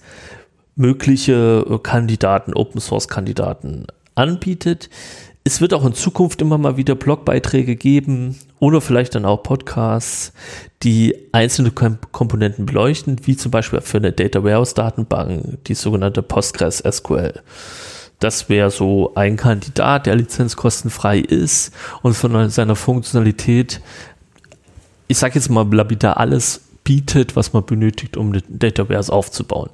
mögliche 0.76 1.66
äh, 1.68 1.78
Kandidaten, 1.78 2.54
Open 2.54 2.80
Source 2.80 3.08
Kandidaten 3.08 3.88
anbietet. 4.14 4.90
Es 5.42 5.60
wird 5.60 5.72
auch 5.72 5.86
in 5.86 5.94
Zukunft 5.94 6.42
immer 6.42 6.58
mal 6.58 6.76
wieder 6.76 6.94
Blogbeiträge 6.94 7.74
geben 7.74 8.36
oder 8.58 8.82
vielleicht 8.82 9.14
dann 9.14 9.24
auch 9.24 9.42
Podcasts, 9.42 10.34
die 10.82 11.16
einzelne 11.32 11.70
Komponenten 11.70 12.66
beleuchten, 12.66 13.16
wie 13.24 13.36
zum 13.36 13.50
Beispiel 13.50 13.80
für 13.80 13.96
eine 13.98 14.12
Data 14.12 14.44
Warehouse 14.44 14.74
Datenbank, 14.74 15.64
die 15.64 15.74
sogenannte 15.74 16.22
Postgres 16.22 16.82
SQL. 16.88 17.40
Das 18.18 18.50
wäre 18.50 18.70
so 18.70 19.14
ein 19.14 19.36
Kandidat, 19.36 20.04
der 20.04 20.14
lizenzkostenfrei 20.14 21.18
ist 21.20 21.72
und 22.02 22.12
von 22.12 22.50
seiner 22.50 22.76
Funktionalität, 22.76 23.80
ich 25.08 25.16
sage 25.16 25.36
jetzt 25.36 25.48
mal 25.48 25.66
lapidar, 25.74 26.18
alles 26.18 26.60
bietet, 26.84 27.34
was 27.34 27.54
man 27.54 27.64
benötigt, 27.64 28.18
um 28.18 28.32
eine 28.32 28.42
Data 28.46 28.90
Warehouse 28.90 29.08
aufzubauen. 29.08 29.70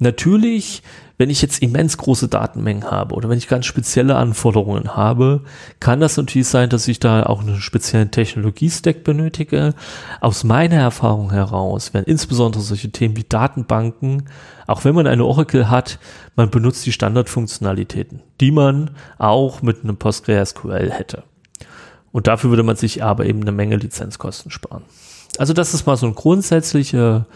Natürlich 0.00 0.82
wenn 1.22 1.30
ich 1.30 1.40
jetzt 1.40 1.62
immens 1.62 1.98
große 1.98 2.26
Datenmengen 2.26 2.90
habe 2.90 3.14
oder 3.14 3.28
wenn 3.28 3.38
ich 3.38 3.46
ganz 3.46 3.66
spezielle 3.66 4.16
Anforderungen 4.16 4.96
habe, 4.96 5.42
kann 5.78 6.00
das 6.00 6.16
natürlich 6.16 6.48
sein, 6.48 6.68
dass 6.68 6.88
ich 6.88 6.98
da 6.98 7.22
auch 7.22 7.42
einen 7.42 7.60
speziellen 7.60 8.10
Technologie-Stack 8.10 9.04
benötige. 9.04 9.74
Aus 10.20 10.42
meiner 10.42 10.78
Erfahrung 10.78 11.30
heraus 11.30 11.94
werden 11.94 12.06
insbesondere 12.08 12.60
solche 12.60 12.90
Themen 12.90 13.16
wie 13.16 13.22
Datenbanken, 13.22 14.24
auch 14.66 14.84
wenn 14.84 14.96
man 14.96 15.06
eine 15.06 15.24
Oracle 15.24 15.70
hat, 15.70 16.00
man 16.34 16.50
benutzt 16.50 16.84
die 16.86 16.92
Standardfunktionalitäten, 16.92 18.20
die 18.40 18.50
man 18.50 18.90
auch 19.18 19.62
mit 19.62 19.84
einem 19.84 19.98
PostgreSQL 19.98 20.90
hätte. 20.90 21.22
Und 22.10 22.26
dafür 22.26 22.50
würde 22.50 22.64
man 22.64 22.74
sich 22.74 23.04
aber 23.04 23.26
eben 23.26 23.42
eine 23.42 23.52
Menge 23.52 23.76
Lizenzkosten 23.76 24.50
sparen. 24.50 24.82
Also 25.38 25.52
das 25.52 25.72
ist 25.72 25.86
mal 25.86 25.96
so 25.96 26.06
ein 26.06 26.16
grundsätzlicher 26.16 27.26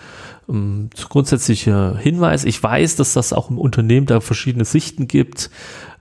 ähm, 0.48 0.90
grundsätzlicher 1.08 1.96
Hinweis. 1.96 2.44
Ich 2.44 2.62
weiß, 2.62 2.96
dass 2.96 3.14
das 3.14 3.32
auch 3.32 3.50
im 3.50 3.58
Unternehmen 3.58 4.06
da 4.06 4.20
verschiedene 4.20 4.64
Sichten 4.64 5.08
gibt, 5.08 5.50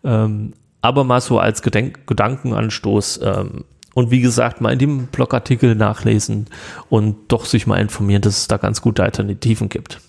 ähm, 0.04 0.54
aber 0.82 1.04
mal 1.04 1.22
so 1.22 1.40
als 1.40 1.62
Gedenk 1.62 2.08
Gedankenanstoß. 2.08 3.22
Ähm, 3.24 3.66
und 3.94 4.12
wie 4.12 4.22
gesagt, 4.22 4.60
mal 4.60 4.74
in 4.74 4.80
dem 4.80 5.08
Blogartikel 5.08 5.74
nachlesen 5.74 6.48
und 6.90 7.16
doch 7.30 7.46
sich 7.46 7.66
mal 7.66 7.78
informieren, 7.78 8.22
dass 8.22 8.38
es 8.38 8.48
da 8.48 8.58
ganz 8.58 8.82
gute 8.82 9.04
Alternativen 9.04 9.70
gibt. 9.70 10.02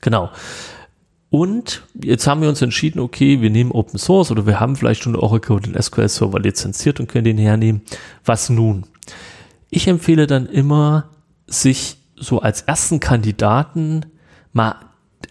Genau. 0.00 0.30
Und 1.30 1.82
jetzt 2.00 2.28
haben 2.28 2.42
wir 2.42 2.48
uns 2.48 2.62
entschieden, 2.62 3.00
okay, 3.00 3.40
wir 3.40 3.50
nehmen 3.50 3.72
Open 3.72 3.98
Source 3.98 4.30
oder 4.30 4.46
wir 4.46 4.60
haben 4.60 4.76
vielleicht 4.76 5.02
schon 5.02 5.16
Oracle 5.16 5.56
oder 5.56 5.72
den 5.72 5.82
SQL 5.82 6.08
Server 6.08 6.38
lizenziert 6.38 7.00
und 7.00 7.08
können 7.08 7.24
den 7.24 7.38
hernehmen. 7.38 7.82
Was 8.24 8.48
nun? 8.48 8.84
Ich 9.68 9.88
empfehle 9.88 10.28
dann 10.28 10.46
immer, 10.46 11.10
sich 11.48 11.98
so 12.16 12.40
als 12.40 12.62
ersten 12.62 13.00
Kandidaten 13.00 14.06
mal 14.52 14.76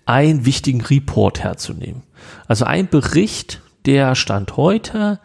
einen 0.05 0.45
wichtigen 0.45 0.81
Report 0.81 1.43
herzunehmen. 1.43 2.03
Also 2.47 2.65
ein 2.65 2.87
Bericht, 2.87 3.61
der 3.85 4.15
Stand 4.15 4.57
heute 4.57 5.19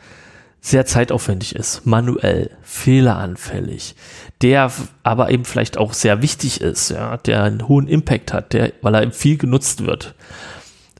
sehr 0.60 0.84
zeitaufwendig 0.84 1.54
ist, 1.54 1.86
manuell, 1.86 2.50
fehleranfällig, 2.62 3.94
der 4.42 4.70
aber 5.02 5.30
eben 5.30 5.46
vielleicht 5.46 5.78
auch 5.78 5.94
sehr 5.94 6.20
wichtig 6.20 6.60
ist, 6.60 6.90
ja, 6.90 7.16
der 7.16 7.44
einen 7.44 7.66
hohen 7.66 7.88
Impact 7.88 8.32
hat, 8.32 8.52
der, 8.52 8.72
weil 8.82 8.94
er 8.94 9.10
viel 9.10 9.38
genutzt 9.38 9.86
wird. 9.86 10.14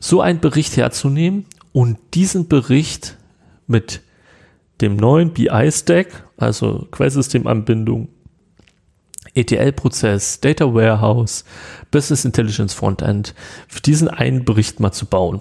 So 0.01 0.23
einen 0.23 0.41
Bericht 0.41 0.79
herzunehmen 0.79 1.45
und 1.73 1.99
diesen 2.15 2.49
Bericht 2.49 3.19
mit 3.67 4.01
dem 4.81 4.97
neuen 4.97 5.35
BI-Stack, 5.35 6.25
also 6.39 6.89
Quellsystemanbindung 6.91 8.09
ETL-Prozess, 9.35 10.41
Data 10.41 10.75
Warehouse, 10.75 11.45
Business 11.91 12.25
Intelligence 12.25 12.75
Frontend, 12.75 13.35
für 13.69 13.81
diesen 13.81 14.09
einen 14.09 14.45
Bericht 14.45 14.81
mal 14.81 14.93
zu 14.93 15.07
bauen. 15.07 15.41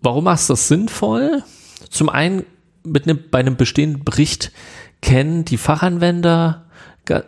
Warum 0.00 0.26
ist 0.28 0.50
das 0.50 0.68
sinnvoll? 0.68 1.42
Zum 1.88 2.08
einen 2.08 2.44
mit 2.84 3.04
einem, 3.04 3.20
bei 3.30 3.38
einem 3.38 3.56
bestehenden 3.56 4.04
Bericht 4.04 4.52
kennen 5.00 5.44
die 5.44 5.56
Fachanwender 5.56 6.66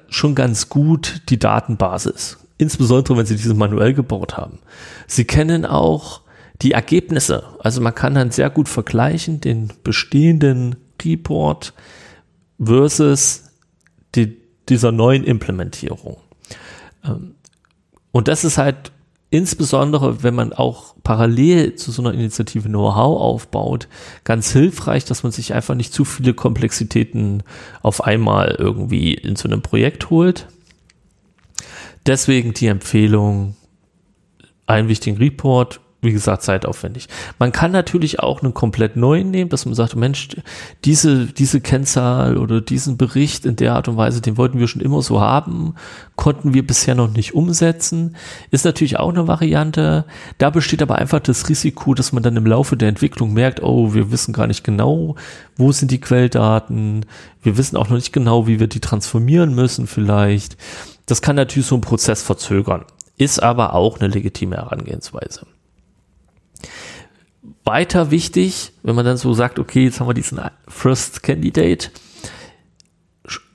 schon 0.09 0.35
ganz 0.35 0.69
gut 0.69 1.23
die 1.29 1.39
Datenbasis, 1.39 2.39
insbesondere 2.59 3.17
wenn 3.17 3.27
sie 3.27 3.37
diese 3.37 3.55
manuell 3.55 3.95
gebaut 3.95 4.37
haben. 4.37 4.61
Sie 5.07 5.25
kennen 5.25 5.67
auch 5.67 6.23
die 6.63 6.73
Ergebnisse, 6.73 7.45
also 7.59 7.81
man 7.81 7.95
kann 7.95 8.15
dann 8.15 8.31
sehr 8.31 8.51
gut 8.51 8.69
vergleichen 8.69 9.41
den 9.41 9.73
bestehenden 9.83 10.77
Report 11.05 11.75
versus 12.63 13.45
die, 14.15 14.37
dieser 14.69 14.93
neuen 14.93 15.25
Implementierung. 15.25 16.19
Ähm, 17.05 17.35
und 18.13 18.29
das 18.29 18.45
ist 18.45 18.59
halt 18.59 18.93
insbesondere, 19.31 20.23
wenn 20.23 20.35
man 20.35 20.53
auch 20.53 20.95
parallel 21.03 21.75
zu 21.75 21.91
so 21.91 22.03
einer 22.03 22.15
Initiative 22.15 22.69
Know-how 22.69 23.21
aufbaut, 23.21 23.89
ganz 24.23 24.53
hilfreich, 24.53 25.05
dass 25.05 25.25
man 25.25 25.33
sich 25.33 25.55
einfach 25.55 25.75
nicht 25.75 25.93
zu 25.93 26.05
viele 26.05 26.35
Komplexitäten 26.35 27.43
auf 27.83 28.05
einmal 28.05 28.55
irgendwie 28.59 29.13
in 29.13 29.35
so 29.35 29.49
einem 29.49 29.61
Projekt 29.61 30.11
holt. 30.11 30.47
Deswegen 32.07 32.55
die 32.55 32.69
Empfehlung, 32.69 33.57
einen 34.67 34.89
wichtigen 34.89 35.17
Report 35.17 35.81
wie 36.05 36.13
gesagt, 36.13 36.43
zeitaufwendig. 36.43 37.09
Man 37.39 37.51
kann 37.51 37.73
natürlich 37.73 38.21
auch 38.21 38.43
einen 38.43 38.55
komplett 38.55 38.97
neuen 38.97 39.31
nehmen, 39.31 39.51
dass 39.51 39.67
man 39.67 39.75
sagt, 39.75 39.97
Mensch, 39.97 40.29
diese, 40.85 41.27
diese 41.27 41.61
Kennzahl 41.61 42.37
oder 42.37 42.61
diesen 42.61 42.97
Bericht 42.97 43.47
in 43.47 43.57
der 43.57 43.75
Art 43.75 43.89
und 43.89 43.97
Weise, 43.97 44.21
den 44.21 44.37
wollten 44.37 44.59
wir 44.59 44.69
schon 44.69 44.83
immer 44.83 45.03
so 45.03 45.21
haben, 45.21 45.75
konnten 46.17 46.55
wir 46.55 46.67
bisher 46.67 46.95
noch 46.95 47.11
nicht 47.11 47.35
umsetzen. 47.35 48.17
Ist 48.51 48.65
natürlich 48.65 48.99
auch 48.99 49.09
eine 49.09 49.27
Variante. 49.27 50.05
Da 50.39 50.51
besteht 50.51 50.83
aber 50.83 50.97
einfach 50.97 51.21
das 51.21 51.49
Risiko, 51.49 51.95
dass 51.95 52.13
man 52.13 52.23
dann 52.23 52.37
im 52.37 52.47
Laufe 52.47 52.77
der 52.77 52.89
Entwicklung 52.89 53.33
merkt, 53.33 53.63
oh, 53.63 53.95
wir 53.95 54.13
wissen 54.13 54.33
gar 54.33 54.47
nicht 54.47 54.63
genau, 54.63 55.17
wo 55.57 55.73
sind 55.73 55.91
die 55.91 56.01
Quelldaten. 56.01 57.07
Wir 57.43 57.57
wissen 57.57 57.77
auch 57.77 57.89
noch 57.89 57.97
nicht 57.97 58.13
genau, 58.13 58.47
wie 58.47 58.61
wir 58.61 58.69
die 58.69 58.81
transformieren 58.81 59.55
müssen 59.55 59.87
vielleicht. 59.87 60.57
Das 61.07 61.23
kann 61.23 61.37
natürlich 61.37 61.67
so 61.67 61.75
einen 61.75 61.83
Prozess 61.83 62.23
verzögern. 62.23 62.85
Ist 63.17 63.43
aber 63.43 63.75
auch 63.75 64.01
eine 64.01 64.09
legitime 64.09 64.57
Herangehensweise. 64.57 65.47
Weiter 67.65 68.11
wichtig, 68.11 68.73
wenn 68.83 68.95
man 68.95 69.05
dann 69.05 69.17
so 69.17 69.33
sagt, 69.33 69.59
okay, 69.59 69.85
jetzt 69.85 70.01
haben 70.01 70.09
wir 70.09 70.15
diesen 70.15 70.41
First 70.69 71.23
Candidate, 71.23 71.91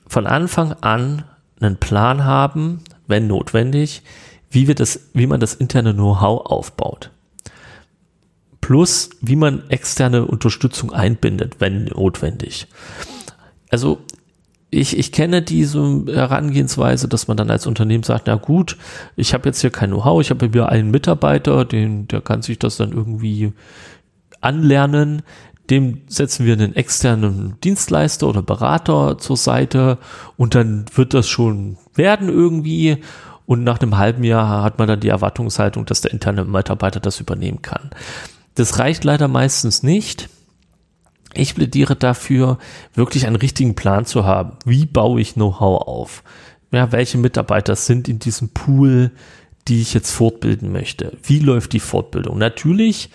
von 0.06 0.26
Anfang 0.26 0.72
an 0.80 1.24
einen 1.60 1.76
Plan 1.76 2.24
haben, 2.24 2.82
wenn 3.06 3.28
notwendig, 3.28 4.02
wie 4.50 4.66
wir 4.66 4.74
das, 4.74 5.10
wie 5.14 5.28
man 5.28 5.38
das 5.38 5.54
interne 5.54 5.94
Know-how 5.94 6.46
aufbaut. 6.46 7.10
Plus, 8.60 9.10
wie 9.20 9.36
man 9.36 9.68
externe 9.70 10.26
Unterstützung 10.26 10.92
einbindet, 10.92 11.60
wenn 11.60 11.84
notwendig. 11.84 12.66
Also, 13.70 13.98
ich, 14.70 14.96
ich 14.96 15.12
kenne 15.12 15.42
diese 15.42 16.04
Herangehensweise, 16.06 17.08
dass 17.08 17.26
man 17.26 17.36
dann 17.36 17.50
als 17.50 17.66
Unternehmen 17.66 18.04
sagt, 18.04 18.26
na 18.26 18.36
gut, 18.36 18.76
ich 19.16 19.34
habe 19.34 19.48
jetzt 19.48 19.60
hier 19.60 19.70
kein 19.70 19.90
Know-how, 19.90 20.20
ich 20.20 20.30
habe 20.30 20.48
hier 20.52 20.68
einen 20.68 20.90
Mitarbeiter, 20.90 21.64
den, 21.64 22.06
der 22.08 22.20
kann 22.20 22.42
sich 22.42 22.58
das 22.58 22.76
dann 22.76 22.92
irgendwie 22.92 23.52
anlernen, 24.40 25.22
dem 25.70 26.02
setzen 26.08 26.46
wir 26.46 26.54
einen 26.54 26.74
externen 26.74 27.56
Dienstleister 27.62 28.26
oder 28.26 28.42
Berater 28.42 29.18
zur 29.18 29.36
Seite 29.36 29.98
und 30.36 30.54
dann 30.54 30.86
wird 30.94 31.14
das 31.14 31.28
schon 31.28 31.76
werden 31.94 32.28
irgendwie 32.28 32.98
und 33.46 33.64
nach 33.64 33.80
einem 33.80 33.96
halben 33.96 34.24
Jahr 34.24 34.62
hat 34.62 34.78
man 34.78 34.88
dann 34.88 35.00
die 35.00 35.08
Erwartungshaltung, 35.08 35.86
dass 35.86 36.00
der 36.00 36.12
interne 36.12 36.44
Mitarbeiter 36.44 37.00
das 37.00 37.20
übernehmen 37.20 37.62
kann. 37.62 37.90
Das 38.54 38.78
reicht 38.78 39.04
leider 39.04 39.28
meistens 39.28 39.82
nicht. 39.82 40.28
Ich 41.34 41.54
plädiere 41.54 41.96
dafür, 41.96 42.58
wirklich 42.94 43.26
einen 43.26 43.36
richtigen 43.36 43.74
Plan 43.74 44.04
zu 44.04 44.24
haben. 44.24 44.56
Wie 44.64 44.86
baue 44.86 45.20
ich 45.20 45.34
Know-how 45.34 45.82
auf? 45.82 46.22
Ja, 46.72 46.92
welche 46.92 47.18
Mitarbeiter 47.18 47.76
sind 47.76 48.08
in 48.08 48.18
diesem 48.18 48.50
Pool, 48.50 49.12
die 49.68 49.80
ich 49.80 49.94
jetzt 49.94 50.10
fortbilden 50.10 50.72
möchte? 50.72 51.16
Wie 51.22 51.40
läuft 51.40 51.72
die 51.72 51.80
Fortbildung? 51.80 52.38
Natürlich 52.38 53.10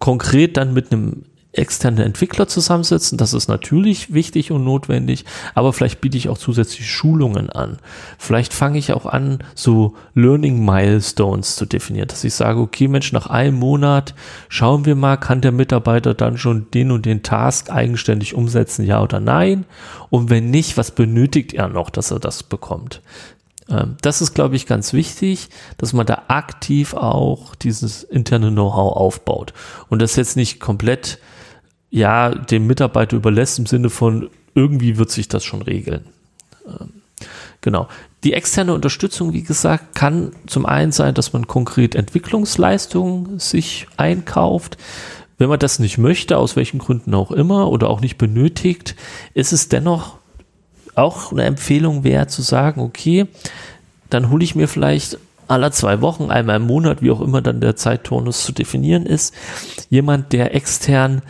konkret 0.00 0.56
dann 0.56 0.74
mit 0.74 0.90
einem 0.90 1.24
externe 1.52 2.04
Entwickler 2.04 2.46
zusammensetzen. 2.46 3.18
Das 3.18 3.34
ist 3.34 3.48
natürlich 3.48 4.12
wichtig 4.12 4.52
und 4.52 4.64
notwendig, 4.64 5.24
aber 5.54 5.72
vielleicht 5.72 6.00
biete 6.00 6.16
ich 6.16 6.28
auch 6.28 6.38
zusätzlich 6.38 6.88
Schulungen 6.88 7.50
an. 7.50 7.78
Vielleicht 8.18 8.52
fange 8.52 8.78
ich 8.78 8.92
auch 8.92 9.06
an, 9.06 9.38
so 9.54 9.94
Learning 10.14 10.64
Milestones 10.64 11.56
zu 11.56 11.66
definieren, 11.66 12.08
dass 12.08 12.22
ich 12.22 12.34
sage, 12.34 12.60
okay, 12.60 12.86
Mensch, 12.86 13.12
nach 13.12 13.26
einem 13.26 13.58
Monat 13.58 14.14
schauen 14.48 14.84
wir 14.84 14.94
mal, 14.94 15.16
kann 15.16 15.40
der 15.40 15.52
Mitarbeiter 15.52 16.14
dann 16.14 16.38
schon 16.38 16.70
den 16.70 16.92
und 16.92 17.04
den 17.04 17.22
Task 17.22 17.70
eigenständig 17.70 18.34
umsetzen, 18.34 18.84
ja 18.84 19.02
oder 19.02 19.18
nein? 19.18 19.64
Und 20.08 20.30
wenn 20.30 20.50
nicht, 20.50 20.76
was 20.76 20.92
benötigt 20.92 21.52
er 21.52 21.68
noch, 21.68 21.90
dass 21.90 22.12
er 22.12 22.20
das 22.20 22.44
bekommt? 22.44 23.02
Ähm, 23.70 23.96
das 24.02 24.20
ist, 24.20 24.34
glaube 24.34 24.56
ich, 24.56 24.66
ganz 24.66 24.92
wichtig, 24.92 25.48
dass 25.78 25.92
man 25.92 26.06
da 26.06 26.24
aktiv 26.28 26.94
auch 26.94 27.54
dieses 27.54 28.02
interne 28.02 28.50
Know-how 28.50 28.96
aufbaut 28.96 29.52
und 29.88 30.02
das 30.02 30.16
jetzt 30.16 30.36
nicht 30.36 30.60
komplett 30.60 31.18
ja, 31.90 32.30
dem 32.30 32.66
Mitarbeiter 32.66 33.16
überlässt 33.16 33.58
im 33.58 33.66
Sinne 33.66 33.90
von, 33.90 34.30
irgendwie 34.54 34.96
wird 34.96 35.10
sich 35.10 35.28
das 35.28 35.44
schon 35.44 35.62
regeln. 35.62 36.04
Ähm, 36.66 37.02
genau. 37.60 37.88
Die 38.22 38.32
externe 38.32 38.74
Unterstützung, 38.74 39.32
wie 39.32 39.42
gesagt, 39.42 39.94
kann 39.94 40.32
zum 40.46 40.66
einen 40.66 40.92
sein, 40.92 41.14
dass 41.14 41.32
man 41.32 41.46
konkret 41.46 41.94
Entwicklungsleistungen 41.94 43.38
sich 43.38 43.86
einkauft. 43.96 44.76
Wenn 45.38 45.48
man 45.48 45.58
das 45.58 45.78
nicht 45.78 45.96
möchte, 45.96 46.36
aus 46.36 46.54
welchen 46.54 46.78
Gründen 46.78 47.14
auch 47.14 47.32
immer 47.32 47.70
oder 47.70 47.88
auch 47.88 48.02
nicht 48.02 48.18
benötigt, 48.18 48.94
ist 49.32 49.52
es 49.52 49.68
dennoch 49.68 50.19
auch 51.00 51.32
eine 51.32 51.44
Empfehlung 51.44 52.04
wert 52.04 52.30
zu 52.30 52.42
sagen, 52.42 52.80
okay, 52.80 53.26
dann 54.08 54.30
hole 54.30 54.44
ich 54.44 54.54
mir 54.54 54.68
vielleicht 54.68 55.18
aller 55.48 55.72
zwei 55.72 56.00
Wochen, 56.00 56.30
einmal 56.30 56.56
im 56.56 56.66
Monat, 56.66 57.02
wie 57.02 57.10
auch 57.10 57.20
immer 57.20 57.42
dann 57.42 57.60
der 57.60 57.76
Zeitturnus 57.76 58.44
zu 58.44 58.52
definieren 58.52 59.04
ist, 59.04 59.34
jemand, 59.88 60.32
der 60.32 60.54
extern 60.54 61.22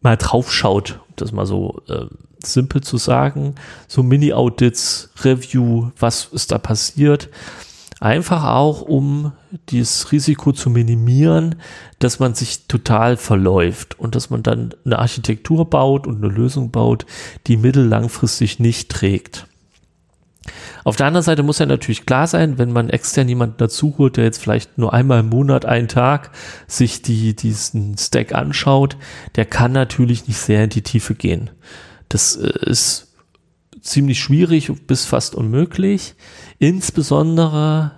mal 0.00 0.16
draufschaut, 0.16 1.00
um 1.08 1.14
das 1.16 1.32
mal 1.32 1.46
so 1.46 1.80
äh, 1.88 2.06
simpel 2.42 2.82
zu 2.82 2.96
sagen, 2.96 3.54
so 3.86 4.02
Mini-Audits, 4.02 5.10
Review, 5.22 5.90
was 5.98 6.26
ist 6.32 6.50
da 6.50 6.58
passiert. 6.58 7.28
Einfach 8.00 8.44
auch, 8.44 8.82
um 8.82 9.32
dieses 9.70 10.12
Risiko 10.12 10.52
zu 10.52 10.70
minimieren, 10.70 11.56
dass 11.98 12.20
man 12.20 12.34
sich 12.34 12.68
total 12.68 13.16
verläuft 13.16 13.98
und 13.98 14.14
dass 14.14 14.30
man 14.30 14.44
dann 14.44 14.72
eine 14.84 15.00
Architektur 15.00 15.68
baut 15.68 16.06
und 16.06 16.22
eine 16.22 16.32
Lösung 16.32 16.70
baut, 16.70 17.06
die 17.48 17.56
mittellangfristig 17.56 18.60
nicht 18.60 18.88
trägt. 18.90 19.48
Auf 20.84 20.96
der 20.96 21.06
anderen 21.06 21.24
Seite 21.24 21.42
muss 21.42 21.58
ja 21.58 21.66
natürlich 21.66 22.06
klar 22.06 22.26
sein, 22.26 22.56
wenn 22.56 22.72
man 22.72 22.88
extern 22.88 23.28
jemanden 23.28 23.56
dazu 23.58 23.96
holt, 23.98 24.16
der 24.16 24.24
jetzt 24.24 24.40
vielleicht 24.40 24.78
nur 24.78 24.94
einmal 24.94 25.20
im 25.20 25.28
Monat, 25.28 25.66
einen 25.66 25.88
Tag 25.88 26.30
sich 26.66 27.02
die, 27.02 27.34
diesen 27.34 27.98
Stack 27.98 28.32
anschaut, 28.34 28.96
der 29.36 29.44
kann 29.44 29.72
natürlich 29.72 30.28
nicht 30.28 30.38
sehr 30.38 30.64
in 30.64 30.70
die 30.70 30.82
Tiefe 30.82 31.14
gehen. 31.14 31.50
Das 32.08 32.36
äh, 32.36 32.70
ist 32.70 33.07
ziemlich 33.80 34.20
schwierig 34.20 34.72
bis 34.86 35.04
fast 35.04 35.34
unmöglich. 35.34 36.14
Insbesondere 36.58 37.92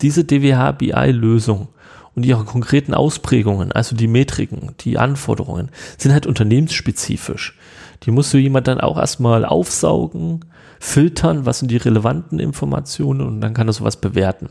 diese 0.00 0.24
DWH-BI-Lösung 0.24 1.68
und 2.14 2.24
ihre 2.26 2.44
konkreten 2.44 2.94
Ausprägungen, 2.94 3.72
also 3.72 3.96
die 3.96 4.06
Metriken, 4.06 4.74
die 4.80 4.98
Anforderungen, 4.98 5.70
sind 5.98 6.12
halt 6.12 6.26
unternehmensspezifisch. 6.26 7.58
Die 8.04 8.10
muss 8.10 8.30
so 8.30 8.38
jemand 8.38 8.68
dann 8.68 8.80
auch 8.80 8.98
erstmal 8.98 9.44
aufsaugen, 9.44 10.44
filtern, 10.78 11.46
was 11.46 11.60
sind 11.60 11.70
die 11.70 11.76
relevanten 11.76 12.38
Informationen 12.38 13.22
und 13.22 13.40
dann 13.40 13.54
kann 13.54 13.68
er 13.68 13.72
sowas 13.72 13.96
bewerten. 13.96 14.50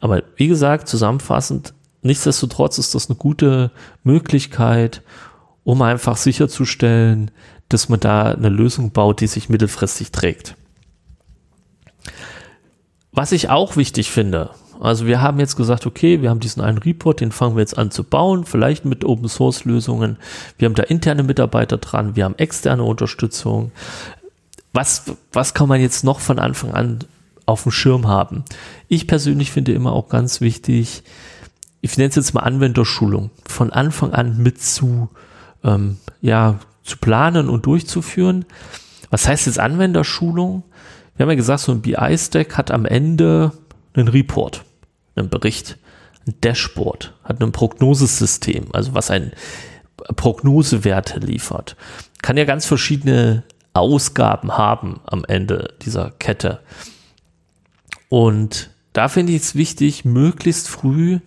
Aber 0.00 0.22
wie 0.36 0.46
gesagt, 0.46 0.88
zusammenfassend, 0.88 1.74
nichtsdestotrotz 2.02 2.78
ist 2.78 2.94
das 2.94 3.10
eine 3.10 3.16
gute 3.16 3.72
Möglichkeit, 4.04 5.02
um 5.64 5.82
einfach 5.82 6.16
sicherzustellen, 6.16 7.30
dass 7.68 7.88
man 7.88 8.00
da 8.00 8.32
eine 8.32 8.48
Lösung 8.48 8.92
baut, 8.92 9.20
die 9.20 9.26
sich 9.26 9.48
mittelfristig 9.48 10.12
trägt. 10.12 10.56
Was 13.12 13.32
ich 13.32 13.50
auch 13.50 13.76
wichtig 13.76 14.10
finde, 14.10 14.50
also 14.80 15.06
wir 15.06 15.20
haben 15.20 15.40
jetzt 15.40 15.56
gesagt, 15.56 15.86
okay, 15.86 16.22
wir 16.22 16.30
haben 16.30 16.38
diesen 16.38 16.62
einen 16.62 16.78
Report, 16.78 17.20
den 17.20 17.32
fangen 17.32 17.56
wir 17.56 17.60
jetzt 17.60 17.76
an 17.76 17.90
zu 17.90 18.04
bauen, 18.04 18.44
vielleicht 18.44 18.84
mit 18.84 19.04
Open 19.04 19.28
Source 19.28 19.64
Lösungen. 19.64 20.18
Wir 20.56 20.66
haben 20.66 20.76
da 20.76 20.84
interne 20.84 21.24
Mitarbeiter 21.24 21.78
dran, 21.78 22.14
wir 22.14 22.24
haben 22.24 22.36
externe 22.38 22.84
Unterstützung 22.84 23.72
was, 24.72 25.04
was 25.32 25.54
kann 25.54 25.68
man 25.68 25.80
jetzt 25.80 26.04
noch 26.04 26.20
von 26.20 26.38
Anfang 26.38 26.72
an 26.72 27.00
auf 27.46 27.62
dem 27.62 27.72
Schirm 27.72 28.06
haben? 28.06 28.44
Ich 28.88 29.06
persönlich 29.06 29.50
finde 29.50 29.72
immer 29.72 29.92
auch 29.92 30.08
ganz 30.08 30.40
wichtig, 30.40 31.02
ich 31.80 31.96
nenne 31.96 32.10
es 32.10 32.16
jetzt 32.16 32.34
mal 32.34 32.42
Anwenderschulung, 32.42 33.30
von 33.46 33.72
Anfang 33.72 34.12
an 34.12 34.38
mit 34.38 34.60
zu, 34.60 35.08
ähm, 35.64 35.98
ja, 36.20 36.58
zu 36.88 36.96
planen 36.96 37.48
und 37.48 37.66
durchzuführen. 37.66 38.44
Was 39.10 39.28
heißt 39.28 39.46
jetzt 39.46 39.58
Anwenderschulung? 39.58 40.64
Wir 41.16 41.24
haben 41.24 41.30
ja 41.30 41.36
gesagt, 41.36 41.60
so 41.60 41.72
ein 41.72 41.82
BI-Stack 41.82 42.56
hat 42.56 42.70
am 42.70 42.84
Ende 42.84 43.52
einen 43.94 44.08
Report, 44.08 44.64
einen 45.16 45.28
Bericht, 45.28 45.78
ein 46.26 46.34
Dashboard, 46.40 47.14
hat 47.24 47.42
ein 47.42 47.52
Prognosesystem, 47.52 48.66
also 48.72 48.94
was 48.94 49.10
ein 49.10 49.32
Prognosewerte 50.16 51.18
liefert. 51.20 51.76
Kann 52.22 52.36
ja 52.36 52.44
ganz 52.44 52.66
verschiedene 52.66 53.44
Ausgaben 53.74 54.56
haben 54.56 55.00
am 55.06 55.24
Ende 55.24 55.74
dieser 55.82 56.10
Kette. 56.18 56.60
Und 58.08 58.70
da 58.92 59.08
finde 59.08 59.32
ich 59.32 59.42
es 59.42 59.54
wichtig, 59.54 60.04
möglichst 60.04 60.68
früh 60.68 61.20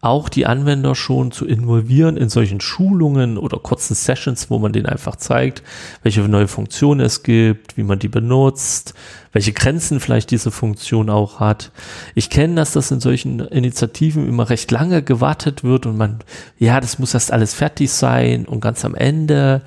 auch 0.00 0.28
die 0.28 0.46
Anwender 0.46 0.94
schon 0.94 1.32
zu 1.32 1.44
involvieren 1.44 2.16
in 2.16 2.28
solchen 2.28 2.60
Schulungen 2.60 3.36
oder 3.36 3.58
kurzen 3.58 3.94
Sessions, 3.94 4.48
wo 4.48 4.58
man 4.60 4.72
denen 4.72 4.86
einfach 4.86 5.16
zeigt, 5.16 5.64
welche 6.04 6.20
neue 6.22 6.46
Funktionen 6.46 7.00
es 7.00 7.24
gibt, 7.24 7.76
wie 7.76 7.82
man 7.82 7.98
die 7.98 8.08
benutzt, 8.08 8.94
welche 9.32 9.52
Grenzen 9.52 9.98
vielleicht 9.98 10.30
diese 10.30 10.52
Funktion 10.52 11.10
auch 11.10 11.40
hat. 11.40 11.72
Ich 12.14 12.30
kenne, 12.30 12.54
dass 12.54 12.72
das 12.72 12.92
in 12.92 13.00
solchen 13.00 13.40
Initiativen 13.40 14.28
immer 14.28 14.48
recht 14.50 14.70
lange 14.70 15.02
gewartet 15.02 15.64
wird 15.64 15.84
und 15.84 15.96
man, 15.96 16.20
ja, 16.58 16.80
das 16.80 17.00
muss 17.00 17.14
erst 17.14 17.32
alles 17.32 17.54
fertig 17.54 17.90
sein 17.90 18.46
und 18.46 18.60
ganz 18.60 18.84
am 18.84 18.94
Ende. 18.94 19.62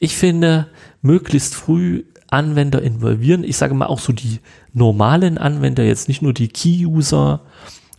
Ich 0.00 0.16
finde, 0.16 0.66
möglichst 1.02 1.54
früh 1.54 2.02
Anwender 2.32 2.82
involvieren. 2.82 3.44
Ich 3.44 3.58
sage 3.58 3.74
mal 3.74 3.86
auch 3.86 4.00
so 4.00 4.12
die 4.12 4.40
normalen 4.72 5.38
Anwender, 5.38 5.84
jetzt 5.84 6.08
nicht 6.08 6.22
nur 6.22 6.32
die 6.32 6.48
Key-User 6.48 7.42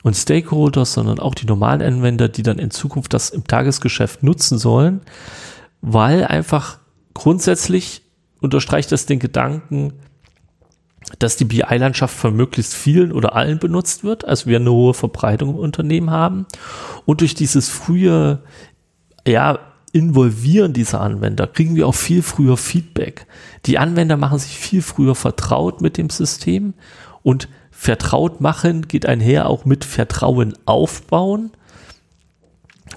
und 0.04 0.16
Stakeholders, 0.16 0.94
sondern 0.94 1.20
auch 1.20 1.34
die 1.34 1.46
normalen 1.46 1.82
Anwender, 1.82 2.30
die 2.30 2.44
dann 2.44 2.60
in 2.60 2.72
Zukunft 2.72 3.14
das 3.14 3.30
im 3.30 3.48
Tagesgeschäft 3.48 4.22
nutzen 4.22 4.58
sollen, 4.58 5.02
weil 5.82 6.26
einfach 6.26 6.78
grundsätzlich 7.14 8.04
unterstreicht 8.42 8.92
das 8.92 9.06
den 9.06 9.20
Gedanken, 9.20 9.94
dass 11.20 11.38
die 11.38 11.46
BI-Landschaft 11.46 12.16
von 12.16 12.36
möglichst 12.36 12.74
vielen 12.74 13.12
oder 13.12 13.36
allen 13.36 13.60
benutzt 13.60 14.04
wird, 14.04 14.26
also 14.26 14.46
wir 14.46 14.58
eine 14.58 14.72
hohe 14.72 14.94
Verbreitung 14.94 15.50
im 15.50 15.56
Unternehmen 15.56 16.12
haben 16.12 16.46
und 17.06 17.22
durch 17.22 17.34
dieses 17.34 17.70
frühe 17.70 18.44
ja, 19.28 19.60
Involvieren 19.96 20.74
dieser 20.74 21.02
Anwender 21.02 21.46
kriegen 21.46 21.76
wir 21.76 21.88
auch 21.88 21.94
viel 21.94 22.24
früher 22.24 22.58
Feedback. 22.58 23.28
Die 23.68 23.78
Anwender 23.78 24.18
machen 24.18 24.40
sich 24.40 24.58
viel 24.58 24.82
früher 24.82 25.14
vertraut 25.14 25.82
mit 25.82 25.98
dem 25.98 26.10
System 26.10 26.74
und 27.22 27.48
vertraut 27.84 28.40
machen 28.40 28.88
geht 28.88 29.06
einher 29.06 29.50
auch 29.50 29.66
mit 29.66 29.84
Vertrauen 29.84 30.54
aufbauen, 30.66 31.52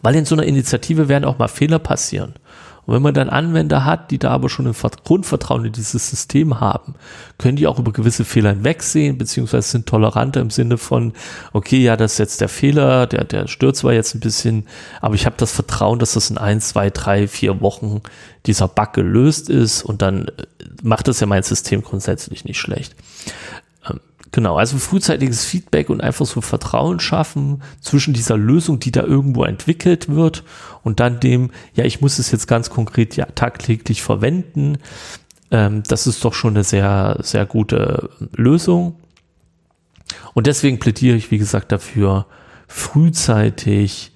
weil 0.01 0.15
in 0.15 0.25
so 0.25 0.37
einer 0.37 0.45
Initiative 0.45 1.09
werden 1.09 1.25
auch 1.25 1.39
mal 1.39 1.49
Fehler 1.49 1.81
passieren. 1.81 2.35
Und 2.85 2.95
wenn 2.95 3.03
man 3.03 3.15
dann 3.15 3.29
Anwender 3.29 3.85
hat, 3.85 4.13
die 4.13 4.19
da 4.21 4.31
aber 4.31 4.49
schon 4.49 4.69
ein 4.69 4.75
Grundvertrauen 5.03 5.65
in 5.65 5.73
dieses 5.73 6.09
System 6.09 6.61
haben, 6.61 6.95
können 7.37 7.57
die 7.57 7.67
auch 7.67 7.81
über 7.81 7.93
gewisse 7.93 8.25
Fehler 8.25 8.51
hinwegsehen, 8.51 9.19
beziehungsweise 9.19 9.69
sind 9.69 9.87
toleranter 9.87 10.41
im 10.41 10.51
Sinne 10.51 10.79
von, 10.79 11.15
okay, 11.53 11.83
ja, 11.83 11.97
das 11.97 12.13
ist 12.13 12.19
jetzt 12.19 12.41
der 12.41 12.49
Fehler, 12.49 13.09
der, 13.09 13.25
der 13.25 13.49
stört 13.49 13.75
zwar 13.75 13.93
jetzt 13.93 14.15
ein 14.15 14.21
bisschen, 14.21 14.69
aber 15.01 15.17
ich 15.17 15.27
habe 15.27 15.35
das 15.37 15.51
Vertrauen, 15.51 15.99
dass 15.99 16.13
das 16.13 16.31
in 16.31 16.39
ein, 16.39 16.61
zwei, 16.61 16.91
drei, 16.91 17.27
vier 17.27 17.61
Wochen 17.61 18.03
dieser 18.47 18.69
Bug 18.69 18.93
gelöst 18.93 19.51
ist 19.51 19.83
und 19.83 20.01
dann 20.01 20.31
macht 20.85 21.09
das 21.09 21.19
ja 21.19 21.27
mein 21.27 21.43
System 21.43 21.83
grundsätzlich 21.83 22.45
nicht 22.45 22.61
schlecht. 22.61 22.95
Genau, 24.33 24.57
also 24.57 24.79
frühzeitiges 24.79 25.45
Feedback 25.45 25.89
und 25.89 26.01
einfach 26.01 26.27
so 26.27 26.41
Vertrauen 26.41 27.01
schaffen 27.01 27.63
zwischen 27.81 28.13
dieser 28.13 28.37
Lösung, 28.37 28.81
die 28.81 28.91
da 28.91 29.03
irgendwo 29.03 29.45
entwickelt 29.45 30.09
wird 30.09 30.43
und 30.83 31.01
dann 31.01 31.21
dem, 31.21 31.51
ja, 31.75 31.85
ich 31.85 32.01
muss 32.01 32.19
es 32.19 32.31
jetzt 32.33 32.47
ganz 32.47 32.69
konkret 32.69 33.17
ja 33.17 33.27
tagtäglich 33.27 34.03
verwenden. 34.03 34.79
Ähm, 35.51 35.85
das 35.87 36.07
ist 36.07 36.25
doch 36.25 36.35
schon 36.35 36.55
eine 36.55 36.65
sehr, 36.65 37.19
sehr 37.23 37.47
gute 37.47 38.11
Lösung. 38.35 38.97
Und 40.35 40.47
deswegen 40.47 40.79
plädiere 40.79 41.17
ich, 41.17 41.31
wie 41.31 41.39
gesagt, 41.39 41.73
dafür, 41.73 42.27
frühzeitig 42.69 44.13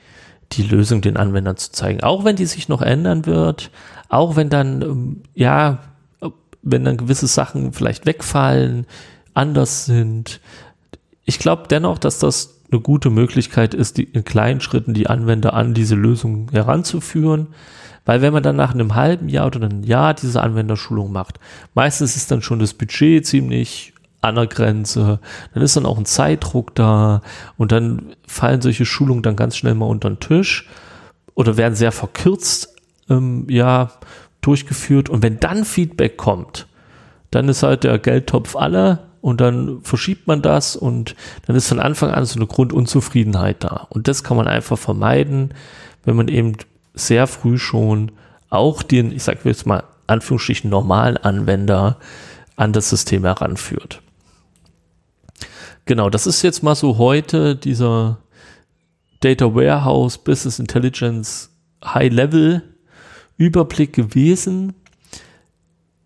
die 0.53 0.65
Lösung 0.65 1.01
den 1.01 1.17
Anwendern 1.17 1.57
zu 1.57 1.71
zeigen. 1.71 2.03
Auch 2.03 2.25
wenn 2.25 2.37
die 2.37 2.47
sich 2.47 2.69
noch 2.69 2.83
ändern 2.83 3.27
wird, 3.27 3.71
auch 4.09 4.37
wenn 4.37 4.51
dann, 4.51 4.83
ähm, 4.83 5.23
ja, 5.35 5.79
wenn 6.63 6.85
dann 6.85 6.97
gewisse 6.97 7.27
Sachen 7.27 7.73
vielleicht 7.73 8.07
wegfallen, 8.07 8.87
anders 9.41 9.87
sind. 9.87 10.41
Ich 11.25 11.39
glaube 11.39 11.65
dennoch, 11.69 11.99
dass 11.99 12.19
das 12.19 12.61
eine 12.71 12.81
gute 12.81 13.11
Möglichkeit 13.11 13.75
ist, 13.75 13.97
die, 13.97 14.05
in 14.05 14.25
kleinen 14.25 14.61
Schritten 14.61 14.95
die 14.95 15.09
Anwender 15.09 15.55
an 15.55 15.75
diese 15.75 15.95
Lösung 15.95 16.49
heranzuführen. 16.53 17.49
Weil 18.05 18.23
wenn 18.23 18.33
man 18.33 18.43
dann 18.43 18.57
nach 18.57 18.75
einem 18.75 18.95
halben 18.95 19.29
Jahr 19.29 19.47
oder 19.47 19.65
einem 19.65 19.83
Jahr 19.83 20.15
diese 20.15 20.43
Anwenderschulung 20.43 21.13
macht, 21.13 21.39
meistens 21.75 22.17
ist 22.17 22.31
dann 22.31 22.43
schon 22.43 22.59
das 22.59 22.75
Budget 22.75 23.27
ziemlich 23.27 23.95
an 24.21 24.35
der 24.35 24.47
Grenze, 24.47 25.21
dann 25.55 25.63
ist 25.63 25.77
dann 25.77 25.87
auch 25.87 25.99
ein 25.99 26.05
Zeitdruck 26.05 26.75
da 26.75 27.23
und 27.57 27.73
dann 27.73 28.15
fallen 28.27 28.61
solche 28.61 28.85
Schulungen 28.85 29.23
dann 29.23 29.37
ganz 29.37 29.57
schnell 29.57 29.75
mal 29.75 29.87
unter 29.87 30.11
den 30.11 30.21
Tisch 30.21 30.69
oder 31.35 31.57
werden 31.57 31.75
sehr 31.75 31.93
verkürzt, 31.93 32.77
ähm, 33.09 33.47
ja, 33.49 33.93
durchgeführt 34.41 35.09
und 35.09 35.23
wenn 35.23 35.41
dann 35.41 35.65
Feedback 35.65 36.17
kommt, 36.17 36.67
dann 37.31 37.49
ist 37.49 37.63
halt 37.63 37.85
der 37.85 37.99
Geldtopf 37.99 38.57
alle 38.57 39.10
und 39.21 39.41
dann 39.41 39.83
verschiebt 39.83 40.27
man 40.27 40.43
das 40.43 40.77
und 40.77 41.15
dann 41.47 41.57
ist 41.57 41.69
von 41.69 41.81
Anfang 41.81 42.11
an 42.11 42.25
so 42.25 42.39
eine 42.39 42.47
Grundunzufriedenheit 42.47 43.63
da 43.65 43.87
und 43.91 44.09
das 44.09 44.25
kann 44.25 44.37
man 44.37 44.49
einfach 44.49 44.79
vermeiden, 44.79 45.55
wenn 46.05 46.17
man 46.17 46.29
eben 46.29 46.57
sehr 46.95 47.27
früh 47.27 47.59
schon 47.59 48.13
auch 48.49 48.83
den, 48.83 49.13
ich 49.13 49.23
sage 49.23 49.41
jetzt 49.45 49.67
mal, 49.67 49.85
Anführungsstrichen 50.07 50.71
normalen 50.71 51.17
Anwender 51.17 51.99
an 52.57 52.73
das 52.73 52.91
System 52.91 53.25
heranführt. 53.25 54.03
Genau, 55.87 56.11
das 56.11 56.27
ist 56.27 56.43
jetzt 56.43 56.63
mal 56.63 56.75
so 56.75 56.99
heute 56.99 57.57
dieser 57.57 58.19
Data 59.21 59.55
Warehouse 59.55 60.19
Business 60.19 60.59
Intelligence 60.59 61.51
High 61.85 62.13
Level 62.13 62.63
Überblick 63.37 63.93
gewesen. 63.93 64.75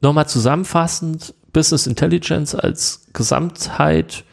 Nochmal 0.01 0.29
zusammenfassend, 0.29 1.35
Business 1.55 1.87
Intelligence 1.87 2.55
als 2.55 3.07
Gesamtheit 3.15 4.25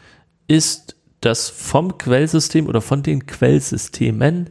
ist 0.48 0.96
das 1.22 1.48
vom 1.48 1.96
Quellsystem 1.96 2.66
oder 2.66 2.82
von 2.82 3.02
den 3.02 3.24
Quellsystemen 3.24 4.50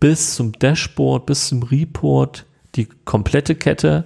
bis 0.00 0.36
zum 0.36 0.52
Dashboard, 0.52 1.26
bis 1.26 1.48
zum 1.48 1.62
Report 1.64 2.46
die 2.76 2.88
komplette 3.04 3.54
Kette 3.54 4.04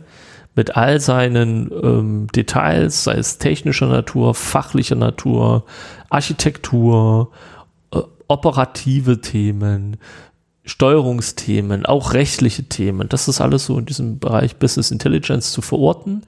mit 0.57 0.77
all 0.77 1.01
seinen 1.01 1.71
ähm, 1.71 2.27
Details, 2.35 3.05
sei 3.05 3.15
es 3.15 3.39
technischer 3.39 3.87
Natur, 3.87 4.35
fachlicher 4.35 4.97
Natur, 4.97 5.65
Architektur, 6.11 7.31
äh, 7.93 8.01
operative 8.27 9.21
Themen, 9.21 9.99
Steuerungsthemen, 10.65 11.87
auch 11.87 12.13
rechtliche 12.13 12.65
Themen. 12.65 13.09
Das 13.09 13.29
ist 13.29 13.41
alles 13.41 13.67
so 13.67 13.79
in 13.79 13.87
diesem 13.87 14.19
Bereich 14.19 14.57
Business 14.57 14.91
Intelligence 14.91 15.53
zu 15.53 15.63
verorten. 15.63 16.23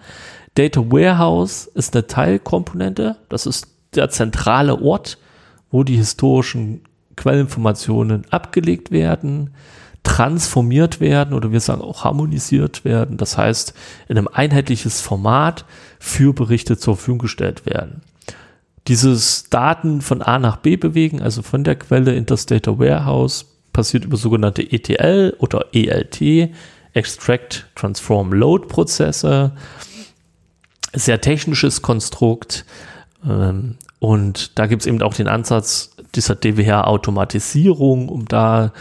Data 0.54 0.80
Warehouse 0.80 1.66
ist 1.74 1.94
eine 1.94 2.06
Teilkomponente. 2.06 3.16
Das 3.28 3.46
ist 3.46 3.68
der 3.94 4.10
zentrale 4.10 4.80
Ort, 4.80 5.18
wo 5.70 5.84
die 5.84 5.96
historischen 5.96 6.82
Quellinformationen 7.16 8.24
abgelegt 8.30 8.90
werden 8.90 9.50
transformiert 10.02 11.00
werden 11.00 11.34
oder 11.34 11.52
wir 11.52 11.60
sagen 11.60 11.82
auch 11.82 12.04
harmonisiert 12.04 12.84
werden. 12.84 13.16
Das 13.16 13.36
heißt, 13.36 13.74
in 14.08 14.16
einem 14.16 14.28
einheitliches 14.28 15.00
Format 15.00 15.64
für 15.98 16.32
Berichte 16.32 16.78
zur 16.78 16.96
Verfügung 16.96 17.18
gestellt 17.18 17.66
werden. 17.66 18.02
Dieses 18.88 19.50
Daten 19.50 20.00
von 20.00 20.22
A 20.22 20.38
nach 20.38 20.56
B 20.56 20.76
bewegen, 20.76 21.20
also 21.20 21.42
von 21.42 21.64
der 21.64 21.76
Quelle 21.76 22.14
in 22.14 22.26
das 22.26 22.46
Data 22.46 22.78
Warehouse, 22.78 23.46
passiert 23.72 24.04
über 24.04 24.16
sogenannte 24.16 24.62
ETL 24.62 25.36
oder 25.38 25.66
ELT, 25.72 26.50
Extract, 26.92 27.66
Transform, 27.76 28.32
Load 28.32 28.66
Prozesse. 28.66 29.52
Sehr 30.92 31.20
technisches 31.20 31.82
Konstrukt. 31.82 32.64
Ähm, 33.24 33.76
und 33.98 34.58
da 34.58 34.66
gibt 34.66 34.82
es 34.82 34.86
eben 34.86 35.02
auch 35.02 35.14
den 35.14 35.28
Ansatz 35.28 35.94
dieser 36.14 36.34
DWH-Automatisierung, 36.34 38.08
um 38.08 38.26
da 38.26 38.72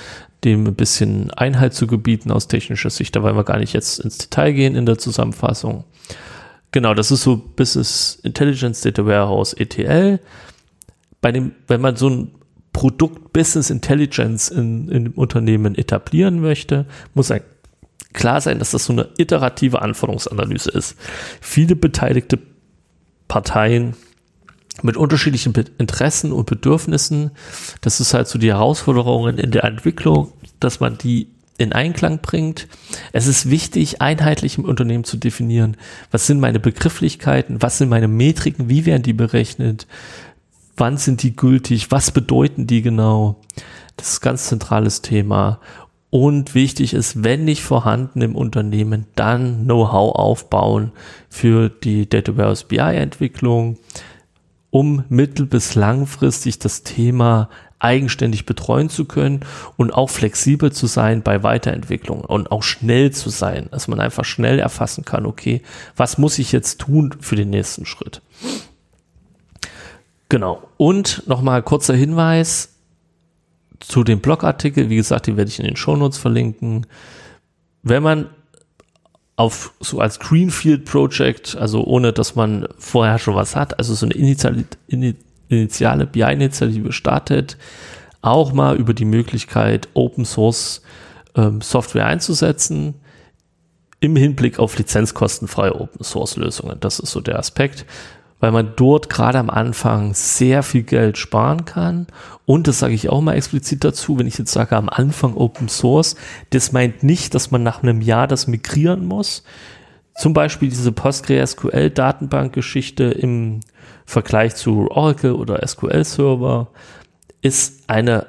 dem 0.43 0.65
ein 0.67 0.75
bisschen 0.75 1.31
Einhalt 1.31 1.73
zu 1.73 1.85
gebieten 1.85 2.31
aus 2.31 2.47
technischer 2.47 2.89
Sicht. 2.89 3.15
Da 3.15 3.23
wollen 3.23 3.35
wir 3.35 3.43
gar 3.43 3.59
nicht 3.59 3.73
jetzt 3.73 3.99
ins 3.99 4.17
Detail 4.17 4.53
gehen 4.53 4.75
in 4.75 4.85
der 4.85 4.97
Zusammenfassung. 4.97 5.83
Genau, 6.71 6.93
das 6.93 7.11
ist 7.11 7.23
so 7.23 7.35
Business 7.37 8.19
Intelligence 8.23 8.81
Data 8.81 9.05
Warehouse 9.05 9.53
ETL. 9.53 10.19
Bei 11.19 11.31
dem, 11.31 11.53
wenn 11.67 11.81
man 11.81 11.95
so 11.95 12.09
ein 12.09 12.31
Produkt 12.71 13.33
Business 13.33 13.69
Intelligence 13.69 14.49
in, 14.49 14.87
in 14.89 15.05
dem 15.05 15.13
Unternehmen 15.13 15.75
etablieren 15.75 16.39
möchte, 16.39 16.85
muss 17.13 17.31
ein 17.31 17.41
klar 18.13 18.41
sein, 18.41 18.59
dass 18.59 18.71
das 18.71 18.85
so 18.85 18.93
eine 18.93 19.09
iterative 19.17 19.81
Anforderungsanalyse 19.81 20.71
ist. 20.71 20.95
Viele 21.41 21.75
beteiligte 21.75 22.39
Parteien 23.27 23.95
mit 24.81 24.97
unterschiedlichen 24.97 25.53
Interessen 25.77 26.31
und 26.31 26.45
Bedürfnissen. 26.45 27.31
Das 27.81 27.99
ist 27.99 28.13
halt 28.13 28.27
so 28.27 28.39
die 28.39 28.51
Herausforderungen 28.51 29.37
in 29.37 29.51
der 29.51 29.63
Entwicklung, 29.63 30.31
dass 30.59 30.79
man 30.79 30.97
die 30.97 31.27
in 31.57 31.73
Einklang 31.73 32.19
bringt. 32.19 32.67
Es 33.11 33.27
ist 33.27 33.49
wichtig, 33.49 34.01
einheitlich 34.01 34.57
im 34.57 34.63
Unternehmen 34.63 35.03
zu 35.03 35.17
definieren, 35.17 35.75
was 36.09 36.25
sind 36.25 36.39
meine 36.39 36.59
Begrifflichkeiten, 36.59 37.61
was 37.61 37.77
sind 37.77 37.89
meine 37.89 38.07
Metriken, 38.07 38.69
wie 38.69 38.85
werden 38.85 39.03
die 39.03 39.13
berechnet, 39.13 39.85
wann 40.77 40.97
sind 40.97 41.21
die 41.21 41.35
gültig, 41.35 41.91
was 41.91 42.11
bedeuten 42.11 42.65
die 42.65 42.81
genau. 42.81 43.41
Das 43.97 44.13
ist 44.13 44.21
ein 44.21 44.25
ganz 44.25 44.47
zentrales 44.47 45.01
Thema. 45.01 45.59
Und 46.11 46.55
wichtig 46.55 46.93
ist, 46.93 47.23
wenn 47.23 47.45
nicht 47.45 47.61
vorhanden 47.61 48.21
im 48.21 48.35
Unternehmen, 48.35 49.05
dann 49.15 49.65
Know-how 49.65 50.15
aufbauen 50.15 50.91
für 51.29 51.69
die 51.69 52.09
Data 52.09 52.35
Warehouse 52.35 52.63
BI 52.63 52.77
Entwicklung 52.79 53.77
um 54.71 55.03
mittel- 55.09 55.45
bis 55.45 55.75
langfristig 55.75 56.59
das 56.59 56.83
Thema 56.83 57.49
eigenständig 57.79 58.45
betreuen 58.45 58.89
zu 58.89 59.05
können 59.05 59.45
und 59.77 59.91
auch 59.91 60.09
flexibel 60.09 60.71
zu 60.71 60.85
sein 60.85 61.23
bei 61.23 61.43
Weiterentwicklung 61.43 62.21
und 62.21 62.51
auch 62.51 62.61
schnell 62.61 63.11
zu 63.11 63.29
sein, 63.29 63.69
dass 63.71 63.87
man 63.87 63.99
einfach 63.99 64.25
schnell 64.25 64.59
erfassen 64.59 65.05
kann, 65.05 65.25
okay, 65.25 65.61
was 65.95 66.17
muss 66.17 66.39
ich 66.39 66.51
jetzt 66.51 66.81
tun 66.81 67.15
für 67.21 67.37
den 67.37 67.49
nächsten 67.49 67.85
Schritt? 67.85 68.21
Genau. 70.27 70.61
Und 70.77 71.23
nochmal 71.25 71.63
kurzer 71.63 71.95
Hinweis 71.95 72.75
zu 73.79 74.03
dem 74.03 74.19
Blogartikel. 74.19 74.89
Wie 74.89 74.95
gesagt, 74.95 75.27
den 75.27 75.37
werde 75.37 75.49
ich 75.49 75.59
in 75.59 75.65
den 75.65 75.75
Shownotes 75.75 76.17
verlinken. 76.17 76.85
Wenn 77.83 78.03
man 78.03 78.29
auf 79.35 79.73
so 79.79 79.99
als 79.99 80.19
Greenfield 80.19 80.85
Project, 80.85 81.55
also 81.55 81.85
ohne 81.85 82.11
dass 82.11 82.35
man 82.35 82.67
vorher 82.77 83.19
schon 83.19 83.35
was 83.35 83.55
hat, 83.55 83.77
also 83.77 83.93
so 83.93 84.05
eine 84.05 84.15
initiale, 84.15 84.65
initiale 85.47 86.05
BI-Initiative 86.05 86.91
startet, 86.91 87.57
auch 88.21 88.51
mal 88.51 88.75
über 88.75 88.93
die 88.93 89.05
Möglichkeit, 89.05 89.87
Open 89.93 90.25
Source 90.25 90.81
ähm, 91.35 91.61
Software 91.61 92.05
einzusetzen, 92.05 92.95
im 94.01 94.15
Hinblick 94.15 94.59
auf 94.59 94.77
lizenzkostenfreie 94.77 95.75
Open 95.75 96.03
Source 96.03 96.35
Lösungen. 96.35 96.77
Das 96.79 96.99
ist 96.99 97.11
so 97.11 97.21
der 97.21 97.39
Aspekt 97.39 97.85
weil 98.39 98.51
man 98.51 98.73
dort 98.75 99.09
gerade 99.09 99.39
am 99.39 99.49
Anfang 99.49 100.13
sehr 100.13 100.61
viel 100.63 100.83
Geld 100.83 101.17
sparen 101.17 101.63
kann. 101.65 102.07
Und 102.45 102.67
das 102.67 102.79
sage 102.79 102.93
ich 102.93 103.09
auch 103.09 103.19
mal 103.21 103.35
explizit 103.35 103.83
dazu, 103.83 104.17
wenn 104.17 104.27
ich 104.27 104.37
jetzt 104.37 104.53
sage 104.53 104.77
am 104.77 104.87
Anfang 104.89 105.35
Open 105.35 105.67
Source, 105.67 106.15
das 106.51 106.71
meint 106.71 107.03
nicht, 107.03 107.35
dass 107.35 107.51
man 107.51 107.63
nach 107.63 107.83
einem 107.83 108.01
Jahr 108.01 108.27
das 108.27 108.47
migrieren 108.47 109.05
muss. 109.05 109.43
Zum 110.15 110.33
Beispiel 110.33 110.69
diese 110.69 110.91
PostgreSQL-Datenbankgeschichte 110.91 113.05
im 113.05 113.61
Vergleich 114.05 114.55
zu 114.55 114.91
Oracle 114.91 115.33
oder 115.33 115.65
SQL-Server 115.65 116.67
ist 117.41 117.83
eine 117.87 118.27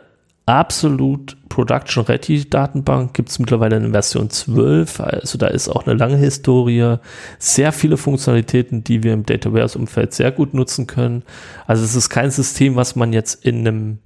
absolut 0.58 1.36
Production 1.48 2.04
Ready 2.04 2.48
Datenbank 2.48 3.14
gibt 3.14 3.28
es 3.28 3.38
mittlerweile 3.38 3.76
in 3.76 3.92
Version 3.92 4.30
12, 4.30 5.00
also 5.00 5.38
da 5.38 5.48
ist 5.48 5.68
auch 5.68 5.86
eine 5.86 5.96
lange 5.96 6.16
Historie, 6.16 6.96
sehr 7.38 7.72
viele 7.72 7.96
Funktionalitäten, 7.96 8.84
die 8.84 9.02
wir 9.02 9.12
im 9.12 9.26
Data 9.26 9.52
Warehouse 9.52 9.76
Umfeld 9.76 10.14
sehr 10.14 10.32
gut 10.32 10.54
nutzen 10.54 10.86
können. 10.86 11.22
Also 11.66 11.84
es 11.84 11.94
ist 11.94 12.08
kein 12.08 12.30
System, 12.30 12.76
was 12.76 12.96
man 12.96 13.12
jetzt 13.12 13.44
in 13.44 13.66
einem 13.66 13.98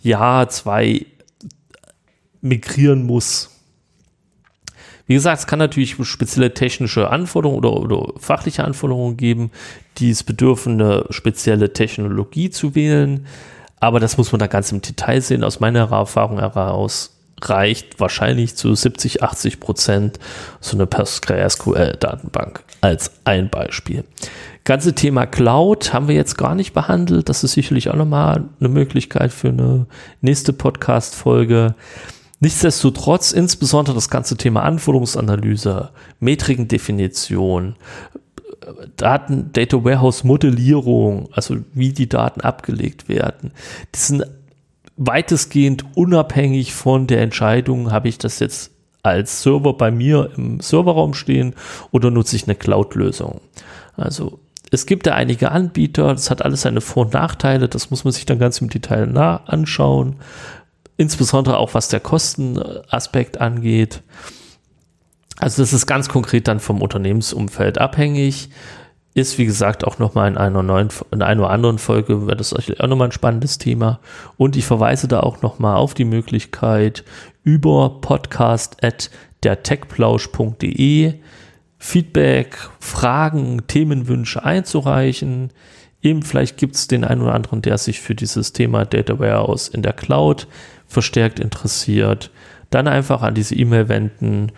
Jahr, 0.00 0.48
zwei 0.48 1.06
migrieren 2.40 3.04
muss. 3.04 3.50
Wie 5.06 5.12
Wie 5.12 5.14
gesagt, 5.14 5.40
es 5.40 5.46
kann 5.46 5.58
natürlich 5.58 5.96
spezielle 6.02 6.54
technische 6.54 7.10
Anforderungen 7.10 7.58
oder, 7.58 7.72
oder 7.72 8.12
fachliche 8.18 8.64
Anforderungen 8.64 9.16
geben, 9.16 9.50
die 9.98 10.10
es 10.10 10.22
bedürfen, 10.22 10.80
eine 10.80 11.04
spezielle 11.10 11.72
Technologie 11.72 12.50
zu 12.50 12.74
wählen. 12.74 13.26
Aber 13.82 13.98
das 13.98 14.16
muss 14.16 14.30
man 14.30 14.38
da 14.38 14.46
ganz 14.46 14.70
im 14.70 14.80
Detail 14.80 15.20
sehen. 15.20 15.42
Aus 15.42 15.58
meiner 15.58 15.90
Erfahrung 15.90 16.38
heraus 16.38 17.16
reicht 17.40 17.98
wahrscheinlich 17.98 18.54
zu 18.54 18.72
70, 18.72 19.24
80 19.24 19.58
Prozent 19.58 20.20
so 20.60 20.76
eine 20.76 20.86
PostgreSQL-Datenbank 20.86 22.62
als 22.80 23.10
ein 23.24 23.50
Beispiel. 23.50 24.04
Ganze 24.62 24.94
Thema 24.94 25.26
Cloud 25.26 25.92
haben 25.92 26.06
wir 26.06 26.14
jetzt 26.14 26.38
gar 26.38 26.54
nicht 26.54 26.74
behandelt. 26.74 27.28
Das 27.28 27.42
ist 27.42 27.54
sicherlich 27.54 27.90
auch 27.90 27.96
nochmal 27.96 28.44
eine 28.60 28.68
Möglichkeit 28.68 29.32
für 29.32 29.48
eine 29.48 29.86
nächste 30.20 30.52
Podcast-Folge. 30.52 31.74
Nichtsdestotrotz, 32.38 33.32
insbesondere 33.32 33.96
das 33.96 34.08
ganze 34.08 34.36
Thema 34.36 34.62
Anforderungsanalyse, 34.62 35.90
Metrikendefinition, 36.20 37.74
Daten, 38.96 39.50
Data 39.52 39.84
Warehouse 39.84 40.24
Modellierung, 40.24 41.28
also 41.32 41.56
wie 41.74 41.92
die 41.92 42.08
Daten 42.08 42.40
abgelegt 42.40 43.08
werden, 43.08 43.52
die 43.94 43.98
sind 43.98 44.24
weitestgehend 44.96 45.84
unabhängig 45.96 46.74
von 46.74 47.06
der 47.06 47.22
Entscheidung, 47.22 47.92
habe 47.92 48.08
ich 48.08 48.18
das 48.18 48.38
jetzt 48.38 48.70
als 49.02 49.42
Server 49.42 49.72
bei 49.72 49.90
mir 49.90 50.30
im 50.36 50.60
Serverraum 50.60 51.14
stehen 51.14 51.54
oder 51.90 52.10
nutze 52.10 52.36
ich 52.36 52.44
eine 52.44 52.54
Cloud-Lösung. 52.54 53.40
Also 53.96 54.38
es 54.70 54.86
gibt 54.86 55.06
da 55.06 55.14
einige 55.14 55.50
Anbieter, 55.50 56.08
das 56.08 56.30
hat 56.30 56.42
alles 56.42 56.62
seine 56.62 56.80
Vor- 56.80 57.06
und 57.06 57.12
Nachteile, 57.12 57.68
das 57.68 57.90
muss 57.90 58.04
man 58.04 58.12
sich 58.12 58.26
dann 58.26 58.38
ganz 58.38 58.60
im 58.60 58.70
Detail 58.70 59.06
nah 59.06 59.42
anschauen, 59.44 60.16
insbesondere 60.96 61.58
auch 61.58 61.74
was 61.74 61.88
der 61.88 62.00
Kostenaspekt 62.00 63.40
angeht. 63.40 64.02
Also 65.42 65.60
das 65.60 65.72
ist 65.72 65.88
ganz 65.88 66.08
konkret 66.08 66.46
dann 66.46 66.60
vom 66.60 66.80
Unternehmensumfeld 66.80 67.78
abhängig. 67.78 68.50
Ist, 69.12 69.38
wie 69.38 69.44
gesagt, 69.44 69.84
auch 69.84 69.98
nochmal 69.98 70.28
in 70.28 70.38
einer 70.38 70.62
neuen, 70.62 70.88
in 71.10 71.20
einer 71.20 71.50
anderen 71.50 71.78
Folge, 71.78 72.28
wäre 72.28 72.36
das 72.36 72.52
auch 72.52 72.86
nochmal 72.86 73.08
ein 73.08 73.12
spannendes 73.12 73.58
Thema. 73.58 73.98
Und 74.36 74.54
ich 74.54 74.64
verweise 74.64 75.08
da 75.08 75.18
auch 75.18 75.42
nochmal 75.42 75.78
auf 75.78 75.94
die 75.94 76.04
Möglichkeit, 76.04 77.02
über 77.42 78.00
podcast 78.00 78.84
at 78.84 79.10
dertechplausch.de 79.42 81.14
Feedback, 81.76 82.56
Fragen, 82.78 83.66
Themenwünsche 83.66 84.44
einzureichen. 84.44 85.50
Eben 86.02 86.22
vielleicht 86.22 86.56
gibt 86.56 86.76
es 86.76 86.86
den 86.86 87.02
einen 87.02 87.20
oder 87.22 87.34
anderen, 87.34 87.62
der 87.62 87.78
sich 87.78 88.00
für 88.00 88.14
dieses 88.14 88.52
Thema 88.52 88.84
Data 88.84 89.18
Warehouse 89.18 89.66
in 89.66 89.82
der 89.82 89.92
Cloud 89.92 90.46
verstärkt 90.86 91.40
interessiert. 91.40 92.30
Dann 92.70 92.86
einfach 92.86 93.22
an 93.22 93.34
diese 93.34 93.56
E-Mail 93.56 93.88
wenden 93.88 94.52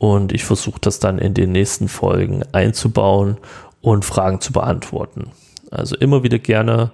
und 0.00 0.32
ich 0.32 0.44
versuche 0.44 0.80
das 0.80 0.98
dann 0.98 1.18
in 1.18 1.34
den 1.34 1.52
nächsten 1.52 1.86
Folgen 1.86 2.42
einzubauen 2.52 3.36
und 3.82 4.02
Fragen 4.02 4.40
zu 4.40 4.50
beantworten. 4.50 5.30
Also 5.70 5.94
immer 5.94 6.22
wieder 6.22 6.38
gerne. 6.38 6.90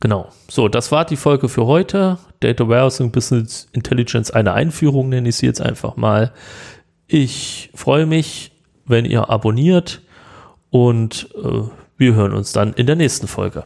Genau. 0.00 0.30
So, 0.48 0.68
das 0.68 0.90
war 0.90 1.04
die 1.04 1.16
Folge 1.16 1.50
für 1.50 1.66
heute. 1.66 2.16
Data 2.40 2.66
Warehousing 2.66 3.12
Business 3.12 3.68
Intelligence, 3.72 4.30
eine 4.30 4.54
Einführung 4.54 5.10
nenne 5.10 5.28
ich 5.28 5.36
sie 5.36 5.44
jetzt 5.44 5.60
einfach 5.60 5.96
mal. 5.96 6.32
Ich 7.06 7.70
freue 7.74 8.06
mich, 8.06 8.52
wenn 8.86 9.04
ihr 9.04 9.28
abonniert 9.28 10.00
und 10.70 11.28
äh, 11.34 11.64
wir 11.98 12.14
hören 12.14 12.32
uns 12.32 12.52
dann 12.52 12.72
in 12.72 12.86
der 12.86 12.96
nächsten 12.96 13.28
Folge. 13.28 13.64